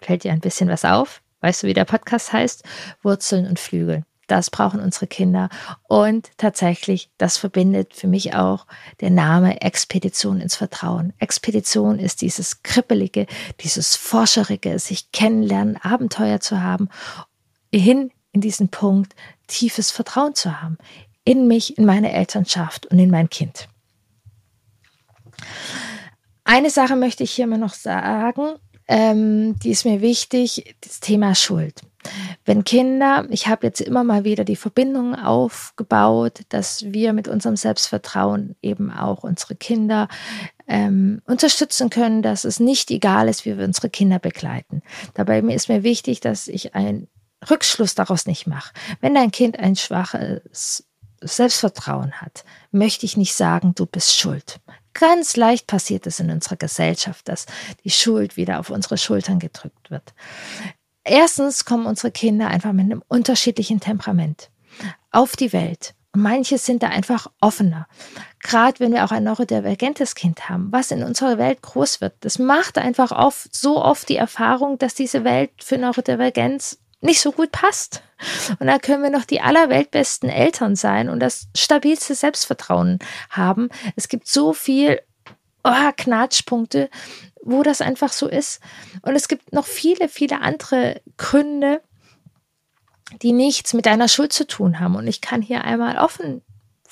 Fällt 0.00 0.24
dir 0.24 0.32
ein 0.32 0.40
bisschen 0.40 0.68
was 0.68 0.84
auf? 0.84 1.21
Weißt 1.42 1.62
du, 1.62 1.66
wie 1.66 1.74
der 1.74 1.84
Podcast 1.84 2.32
heißt? 2.32 2.64
Wurzeln 3.02 3.46
und 3.46 3.60
Flügel. 3.60 4.04
Das 4.28 4.48
brauchen 4.48 4.80
unsere 4.80 5.06
Kinder. 5.06 5.50
Und 5.88 6.30
tatsächlich, 6.38 7.10
das 7.18 7.36
verbindet 7.36 7.92
für 7.92 8.06
mich 8.06 8.34
auch 8.34 8.66
der 9.00 9.10
Name 9.10 9.60
Expedition 9.60 10.40
ins 10.40 10.56
Vertrauen. 10.56 11.12
Expedition 11.18 11.98
ist 11.98 12.22
dieses 12.22 12.62
Kribbelige, 12.62 13.26
dieses 13.60 13.96
Forscherige, 13.96 14.78
sich 14.78 15.12
kennenlernen, 15.12 15.76
Abenteuer 15.76 16.40
zu 16.40 16.62
haben, 16.62 16.88
hin 17.74 18.10
in 18.32 18.40
diesen 18.40 18.68
Punkt 18.68 19.14
tiefes 19.48 19.90
Vertrauen 19.90 20.34
zu 20.34 20.62
haben. 20.62 20.78
In 21.24 21.46
mich, 21.46 21.76
in 21.76 21.84
meine 21.84 22.12
Elternschaft 22.12 22.86
und 22.86 22.98
in 22.98 23.10
mein 23.10 23.28
Kind. 23.28 23.68
Eine 26.44 26.70
Sache 26.70 26.96
möchte 26.96 27.22
ich 27.22 27.32
hier 27.32 27.46
mal 27.46 27.58
noch 27.58 27.74
sagen, 27.74 28.54
ähm, 28.88 29.58
die 29.60 29.70
ist 29.70 29.84
mir 29.84 30.00
wichtig, 30.00 30.76
das 30.80 31.00
Thema 31.00 31.34
Schuld. 31.34 31.80
Wenn 32.44 32.64
Kinder, 32.64 33.26
ich 33.30 33.46
habe 33.46 33.66
jetzt 33.66 33.80
immer 33.80 34.02
mal 34.02 34.24
wieder 34.24 34.44
die 34.44 34.56
Verbindung 34.56 35.14
aufgebaut, 35.14 36.40
dass 36.48 36.84
wir 36.92 37.12
mit 37.12 37.28
unserem 37.28 37.56
Selbstvertrauen 37.56 38.56
eben 38.60 38.90
auch 38.90 39.22
unsere 39.22 39.54
Kinder 39.54 40.08
ähm, 40.66 41.22
unterstützen 41.26 41.90
können, 41.90 42.22
dass 42.22 42.44
es 42.44 42.58
nicht 42.58 42.90
egal 42.90 43.28
ist, 43.28 43.44
wie 43.44 43.56
wir 43.56 43.64
unsere 43.64 43.90
Kinder 43.90 44.18
begleiten. 44.18 44.82
Dabei 45.14 45.40
ist 45.40 45.68
mir 45.68 45.84
wichtig, 45.84 46.20
dass 46.20 46.48
ich 46.48 46.74
einen 46.74 47.08
Rückschluss 47.48 47.94
daraus 47.94 48.26
nicht 48.26 48.46
mache. 48.46 48.72
Wenn 49.00 49.14
dein 49.14 49.30
Kind 49.30 49.58
ein 49.58 49.76
schwaches 49.76 50.84
Selbstvertrauen 51.20 52.12
hat, 52.20 52.44
möchte 52.72 53.06
ich 53.06 53.16
nicht 53.16 53.34
sagen, 53.34 53.74
du 53.74 53.86
bist 53.86 54.16
schuld. 54.16 54.60
Ganz 54.94 55.36
leicht 55.36 55.66
passiert 55.66 56.06
es 56.06 56.20
in 56.20 56.30
unserer 56.30 56.56
Gesellschaft, 56.56 57.28
dass 57.28 57.46
die 57.84 57.90
Schuld 57.90 58.36
wieder 58.36 58.60
auf 58.60 58.70
unsere 58.70 58.98
Schultern 58.98 59.38
gedrückt 59.38 59.90
wird. 59.90 60.14
Erstens 61.04 61.64
kommen 61.64 61.86
unsere 61.86 62.12
Kinder 62.12 62.48
einfach 62.48 62.72
mit 62.72 62.84
einem 62.84 63.02
unterschiedlichen 63.08 63.80
Temperament 63.80 64.50
auf 65.10 65.36
die 65.36 65.52
Welt. 65.52 65.94
Manche 66.14 66.58
sind 66.58 66.82
da 66.82 66.88
einfach 66.88 67.28
offener. 67.40 67.88
Gerade 68.40 68.80
wenn 68.80 68.92
wir 68.92 69.04
auch 69.04 69.12
ein 69.12 69.24
neurodivergentes 69.24 70.14
Kind 70.14 70.50
haben, 70.50 70.68
was 70.70 70.90
in 70.90 71.02
unserer 71.02 71.38
Welt 71.38 71.62
groß 71.62 72.02
wird. 72.02 72.14
Das 72.20 72.38
macht 72.38 72.76
einfach 72.76 73.12
oft, 73.12 73.54
so 73.54 73.82
oft 73.82 74.08
die 74.10 74.16
Erfahrung, 74.16 74.78
dass 74.78 74.94
diese 74.94 75.24
Welt 75.24 75.50
für 75.58 75.78
Neurodivergenz 75.78 76.78
nicht 77.02 77.20
so 77.20 77.32
gut 77.32 77.52
passt. 77.52 78.02
Und 78.58 78.68
da 78.68 78.78
können 78.78 79.02
wir 79.02 79.10
noch 79.10 79.24
die 79.24 79.40
allerweltbesten 79.40 80.30
Eltern 80.30 80.76
sein 80.76 81.08
und 81.08 81.20
das 81.20 81.48
stabilste 81.56 82.14
Selbstvertrauen 82.14 83.00
haben. 83.28 83.68
Es 83.96 84.08
gibt 84.08 84.28
so 84.28 84.52
viel 84.52 85.00
oh, 85.64 85.90
Knatschpunkte, 85.96 86.88
wo 87.42 87.62
das 87.62 87.80
einfach 87.80 88.12
so 88.12 88.28
ist. 88.28 88.60
Und 89.02 89.16
es 89.16 89.28
gibt 89.28 89.52
noch 89.52 89.66
viele, 89.66 90.08
viele 90.08 90.40
andere 90.40 91.02
Gründe, 91.16 91.82
die 93.20 93.32
nichts 93.32 93.74
mit 93.74 93.86
deiner 93.86 94.08
Schuld 94.08 94.32
zu 94.32 94.46
tun 94.46 94.78
haben. 94.78 94.94
Und 94.94 95.06
ich 95.08 95.20
kann 95.20 95.42
hier 95.42 95.64
einmal 95.64 95.98
offen 95.98 96.42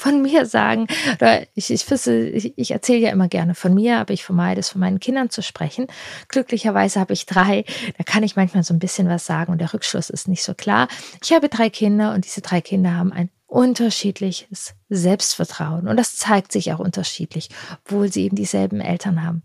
von 0.01 0.23
mir 0.23 0.47
sagen, 0.47 0.87
oder 1.17 1.43
ich, 1.55 1.71
ich, 1.71 1.85
ich, 1.87 2.53
ich 2.57 2.71
erzähle 2.71 3.01
ja 3.01 3.11
immer 3.11 3.29
gerne 3.29 3.55
von 3.55 3.75
mir, 3.75 3.99
aber 3.99 4.15
ich 4.15 4.25
vermeide 4.25 4.61
es, 4.61 4.71
von 4.71 4.81
meinen 4.81 4.99
Kindern 4.99 5.29
zu 5.29 5.43
sprechen. 5.43 5.89
Glücklicherweise 6.29 6.99
habe 6.99 7.13
ich 7.13 7.27
drei, 7.27 7.65
da 7.99 8.05
kann 8.05 8.23
ich 8.23 8.35
manchmal 8.35 8.65
so 8.65 8.73
ein 8.73 8.79
bisschen 8.79 9.09
was 9.09 9.27
sagen 9.27 9.53
und 9.53 9.59
der 9.59 9.75
Rückschluss 9.75 10.09
ist 10.09 10.27
nicht 10.27 10.43
so 10.43 10.55
klar. 10.55 10.89
Ich 11.23 11.33
habe 11.33 11.51
drei 11.51 11.69
Kinder 11.69 12.15
und 12.15 12.25
diese 12.25 12.41
drei 12.41 12.63
Kinder 12.63 12.95
haben 12.95 13.13
ein 13.13 13.29
unterschiedliches 13.47 14.75
Selbstvertrauen 14.89 15.87
und 15.87 15.97
das 15.99 16.17
zeigt 16.17 16.53
sich 16.53 16.73
auch 16.73 16.79
unterschiedlich, 16.79 17.51
obwohl 17.85 18.11
sie 18.11 18.25
eben 18.25 18.37
dieselben 18.37 18.81
Eltern 18.81 19.23
haben. 19.23 19.43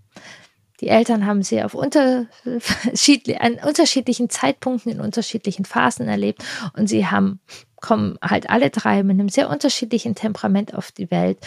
Die 0.79 0.87
Eltern 0.87 1.25
haben 1.25 1.41
sie 1.43 1.63
auf 1.63 1.73
unterschiedli 1.73 3.37
an 3.37 3.55
unterschiedlichen 3.55 4.29
Zeitpunkten 4.29 4.91
in 4.91 5.01
unterschiedlichen 5.01 5.65
Phasen 5.65 6.07
erlebt 6.07 6.43
und 6.77 6.87
sie 6.87 7.07
haben 7.07 7.39
kommen 7.85 8.17
halt 8.19 8.49
alle 8.49 8.71
drei 8.71 9.03
mit 9.03 9.13
einem 9.13 9.29
sehr 9.29 9.47
unterschiedlichen 9.47 10.15
Temperament 10.15 10.73
auf 10.73 10.91
die 10.91 11.11
Welt 11.11 11.37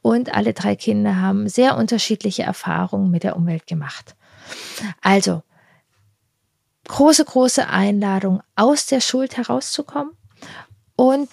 und 0.00 0.32
alle 0.32 0.52
drei 0.52 0.76
Kinder 0.76 1.20
haben 1.20 1.48
sehr 1.48 1.76
unterschiedliche 1.76 2.44
Erfahrungen 2.44 3.10
mit 3.10 3.24
der 3.24 3.36
Umwelt 3.36 3.66
gemacht. 3.66 4.14
Also, 5.02 5.42
große, 6.86 7.24
große 7.24 7.68
Einladung, 7.68 8.42
aus 8.54 8.86
der 8.86 9.00
Schuld 9.00 9.36
herauszukommen 9.36 10.12
und 10.94 11.28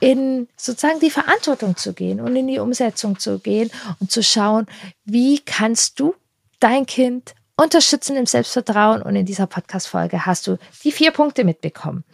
in 0.00 0.48
sozusagen 0.54 1.00
die 1.00 1.10
Verantwortung 1.10 1.78
zu 1.78 1.94
gehen 1.94 2.20
und 2.20 2.36
in 2.36 2.46
die 2.46 2.58
Umsetzung 2.58 3.18
zu 3.18 3.38
gehen 3.38 3.70
und 4.00 4.10
zu 4.10 4.22
schauen, 4.22 4.66
wie 5.06 5.40
kannst 5.40 5.98
du 5.98 6.14
dein 6.60 6.84
Kind 6.84 7.34
unterstützen 7.56 8.16
im 8.16 8.26
Selbstvertrauen. 8.26 9.02
Und 9.02 9.16
in 9.16 9.26
dieser 9.26 9.46
Podcast-Folge 9.46 10.26
hast 10.26 10.46
du 10.46 10.58
die 10.82 10.92
vier 10.92 11.10
Punkte 11.10 11.44
mitbekommen. 11.44 12.04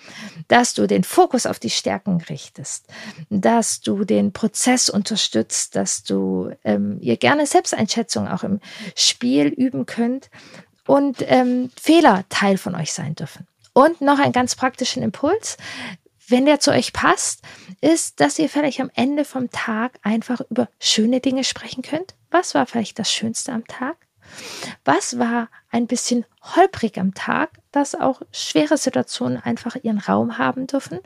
Dass 0.48 0.74
du 0.74 0.86
den 0.86 1.04
Fokus 1.04 1.46
auf 1.46 1.58
die 1.58 1.70
Stärken 1.70 2.20
richtest, 2.28 2.86
dass 3.28 3.80
du 3.80 4.04
den 4.04 4.32
Prozess 4.32 4.88
unterstützt, 4.88 5.76
dass 5.76 6.02
du 6.02 6.50
ähm, 6.64 6.98
ihr 7.00 7.16
gerne 7.16 7.46
Selbsteinschätzung 7.46 8.28
auch 8.28 8.44
im 8.44 8.60
Spiel 8.94 9.46
üben 9.46 9.86
könnt 9.86 10.30
und 10.86 11.18
ähm, 11.20 11.70
Fehler 11.80 12.24
Teil 12.28 12.58
von 12.58 12.74
euch 12.74 12.92
sein 12.92 13.14
dürfen. 13.14 13.46
Und 13.72 14.00
noch 14.00 14.18
einen 14.18 14.32
ganz 14.32 14.56
praktischen 14.56 15.02
Impuls. 15.02 15.56
Wenn 16.28 16.46
der 16.46 16.60
zu 16.60 16.70
euch 16.70 16.92
passt, 16.92 17.42
ist, 17.80 18.20
dass 18.20 18.38
ihr 18.38 18.48
vielleicht 18.48 18.80
am 18.80 18.90
Ende 18.94 19.24
vom 19.24 19.50
Tag 19.50 19.98
einfach 20.02 20.40
über 20.48 20.68
schöne 20.78 21.20
Dinge 21.20 21.42
sprechen 21.44 21.82
könnt. 21.82 22.14
Was 22.30 22.54
war 22.54 22.66
vielleicht 22.66 22.98
das 23.00 23.10
Schönste 23.10 23.52
am 23.52 23.66
Tag? 23.66 23.96
Was 24.84 25.18
war 25.18 25.48
ein 25.70 25.86
bisschen 25.86 26.24
holprig 26.56 26.98
am 26.98 27.14
Tag, 27.14 27.50
dass 27.72 27.94
auch 27.94 28.22
schwere 28.32 28.76
Situationen 28.76 29.38
einfach 29.38 29.76
ihren 29.82 29.98
Raum 29.98 30.38
haben 30.38 30.66
dürfen? 30.66 31.00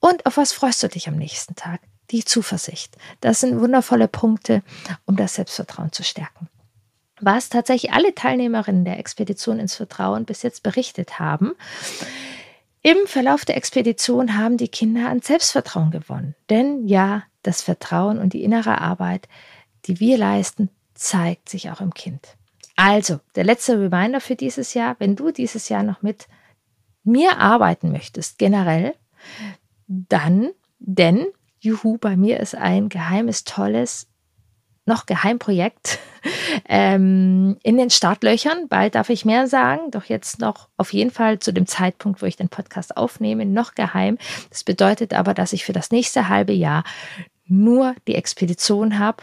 Und 0.00 0.26
auf 0.26 0.36
was 0.36 0.52
freust 0.52 0.82
du 0.82 0.88
dich 0.88 1.08
am 1.08 1.16
nächsten 1.16 1.54
Tag? 1.54 1.80
Die 2.10 2.24
Zuversicht. 2.24 2.96
Das 3.20 3.40
sind 3.40 3.60
wundervolle 3.60 4.08
Punkte, 4.08 4.62
um 5.06 5.16
das 5.16 5.34
Selbstvertrauen 5.34 5.92
zu 5.92 6.02
stärken. 6.02 6.48
Was 7.20 7.48
tatsächlich 7.48 7.92
alle 7.92 8.14
Teilnehmerinnen 8.14 8.84
der 8.84 8.98
Expedition 8.98 9.60
ins 9.60 9.76
Vertrauen 9.76 10.24
bis 10.24 10.42
jetzt 10.42 10.62
berichtet 10.62 11.20
haben, 11.20 11.52
im 12.82 13.06
Verlauf 13.06 13.44
der 13.44 13.56
Expedition 13.56 14.36
haben 14.36 14.56
die 14.56 14.66
Kinder 14.66 15.08
an 15.08 15.22
Selbstvertrauen 15.22 15.92
gewonnen. 15.92 16.34
Denn 16.50 16.88
ja, 16.88 17.22
das 17.42 17.62
Vertrauen 17.62 18.18
und 18.18 18.32
die 18.32 18.42
innere 18.42 18.80
Arbeit, 18.80 19.28
die 19.84 20.00
wir 20.00 20.18
leisten, 20.18 20.68
zeigt 20.94 21.48
sich 21.48 21.70
auch 21.70 21.80
im 21.80 21.94
Kind. 21.94 22.36
Also, 22.76 23.20
der 23.34 23.44
letzte 23.44 23.78
Reminder 23.78 24.20
für 24.20 24.36
dieses 24.36 24.74
Jahr, 24.74 24.96
wenn 24.98 25.16
du 25.16 25.30
dieses 25.30 25.68
Jahr 25.68 25.82
noch 25.82 26.02
mit 26.02 26.26
mir 27.04 27.38
arbeiten 27.38 27.92
möchtest, 27.92 28.38
generell, 28.38 28.94
dann, 29.86 30.50
denn, 30.78 31.26
juhu, 31.60 31.98
bei 31.98 32.16
mir 32.16 32.40
ist 32.40 32.54
ein 32.54 32.88
geheimes, 32.88 33.44
tolles, 33.44 34.08
noch 34.84 35.06
Geheimprojekt 35.06 35.98
ähm, 36.68 37.56
in 37.62 37.76
den 37.76 37.90
Startlöchern. 37.90 38.68
Bald 38.68 38.94
darf 38.94 39.10
ich 39.10 39.24
mehr 39.24 39.46
sagen, 39.46 39.90
doch 39.90 40.04
jetzt 40.04 40.40
noch 40.40 40.68
auf 40.76 40.92
jeden 40.92 41.10
Fall 41.10 41.38
zu 41.38 41.52
dem 41.52 41.66
Zeitpunkt, 41.66 42.20
wo 42.20 42.26
ich 42.26 42.36
den 42.36 42.48
Podcast 42.48 42.96
aufnehme, 42.96 43.46
noch 43.46 43.74
geheim. 43.74 44.18
Das 44.50 44.64
bedeutet 44.64 45.14
aber, 45.14 45.34
dass 45.34 45.52
ich 45.52 45.64
für 45.64 45.72
das 45.72 45.90
nächste 45.90 46.28
halbe 46.28 46.52
Jahr 46.52 46.84
nur 47.46 47.94
die 48.08 48.14
Expedition 48.14 48.98
habe 48.98 49.22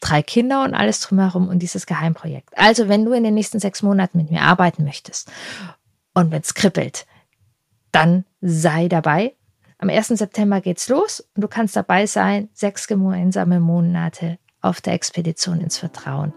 drei 0.00 0.22
Kinder 0.22 0.64
und 0.64 0.74
alles 0.74 1.00
drumherum 1.00 1.48
und 1.48 1.60
dieses 1.60 1.86
Geheimprojekt. 1.86 2.56
Also, 2.56 2.88
wenn 2.88 3.04
du 3.04 3.12
in 3.12 3.24
den 3.24 3.34
nächsten 3.34 3.60
sechs 3.60 3.82
Monaten 3.82 4.18
mit 4.18 4.30
mir 4.30 4.42
arbeiten 4.42 4.84
möchtest 4.84 5.30
und 6.14 6.30
wenn 6.30 6.42
es 6.42 6.54
kribbelt, 6.54 7.06
dann 7.92 8.24
sei 8.40 8.88
dabei. 8.88 9.34
Am 9.78 9.88
1. 9.88 10.08
September 10.08 10.60
geht's 10.60 10.88
los 10.88 11.20
und 11.34 11.42
du 11.42 11.48
kannst 11.48 11.74
dabei 11.74 12.06
sein. 12.06 12.50
Sechs 12.52 12.86
gemeinsame 12.86 13.60
Monate 13.60 14.38
auf 14.60 14.80
der 14.80 14.92
Expedition 14.92 15.60
ins 15.60 15.78
Vertrauen. 15.78 16.34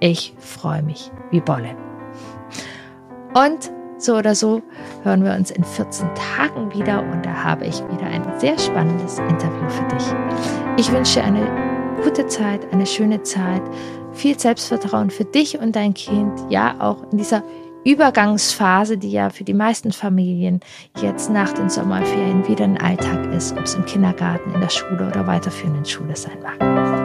Ich 0.00 0.34
freue 0.38 0.82
mich 0.82 1.10
wie 1.30 1.40
Bolle. 1.40 1.76
Und 3.34 3.70
so 3.98 4.16
oder 4.16 4.34
so 4.34 4.62
hören 5.02 5.24
wir 5.24 5.32
uns 5.32 5.50
in 5.50 5.64
14 5.64 6.08
Tagen 6.14 6.72
wieder 6.72 7.02
und 7.02 7.24
da 7.24 7.42
habe 7.42 7.66
ich 7.66 7.80
wieder 7.88 8.06
ein 8.06 8.38
sehr 8.38 8.58
spannendes 8.58 9.18
Interview 9.18 9.68
für 9.68 9.88
dich. 9.88 10.04
Ich 10.76 10.92
wünsche 10.92 11.20
dir 11.20 11.24
eine 11.24 11.73
gute 11.94 12.26
Zeit, 12.26 12.72
eine 12.72 12.86
schöne 12.86 13.22
Zeit, 13.22 13.62
viel 14.12 14.38
Selbstvertrauen 14.38 15.10
für 15.10 15.24
dich 15.24 15.58
und 15.58 15.76
dein 15.76 15.94
Kind, 15.94 16.32
ja 16.48 16.76
auch 16.78 17.10
in 17.10 17.18
dieser 17.18 17.42
Übergangsphase, 17.84 18.96
die 18.96 19.10
ja 19.10 19.28
für 19.30 19.44
die 19.44 19.52
meisten 19.52 19.92
Familien 19.92 20.60
jetzt 21.02 21.30
nach 21.30 21.52
den 21.52 21.68
Sommerferien 21.68 22.48
wieder 22.48 22.64
ein 22.64 22.78
Alltag 22.78 23.32
ist, 23.34 23.52
ob 23.52 23.64
es 23.64 23.74
im 23.74 23.84
Kindergarten, 23.84 24.54
in 24.54 24.60
der 24.60 24.70
Schule 24.70 25.06
oder 25.06 25.26
weiterführenden 25.26 25.84
Schule 25.84 26.16
sein 26.16 26.38
mag. 26.42 27.03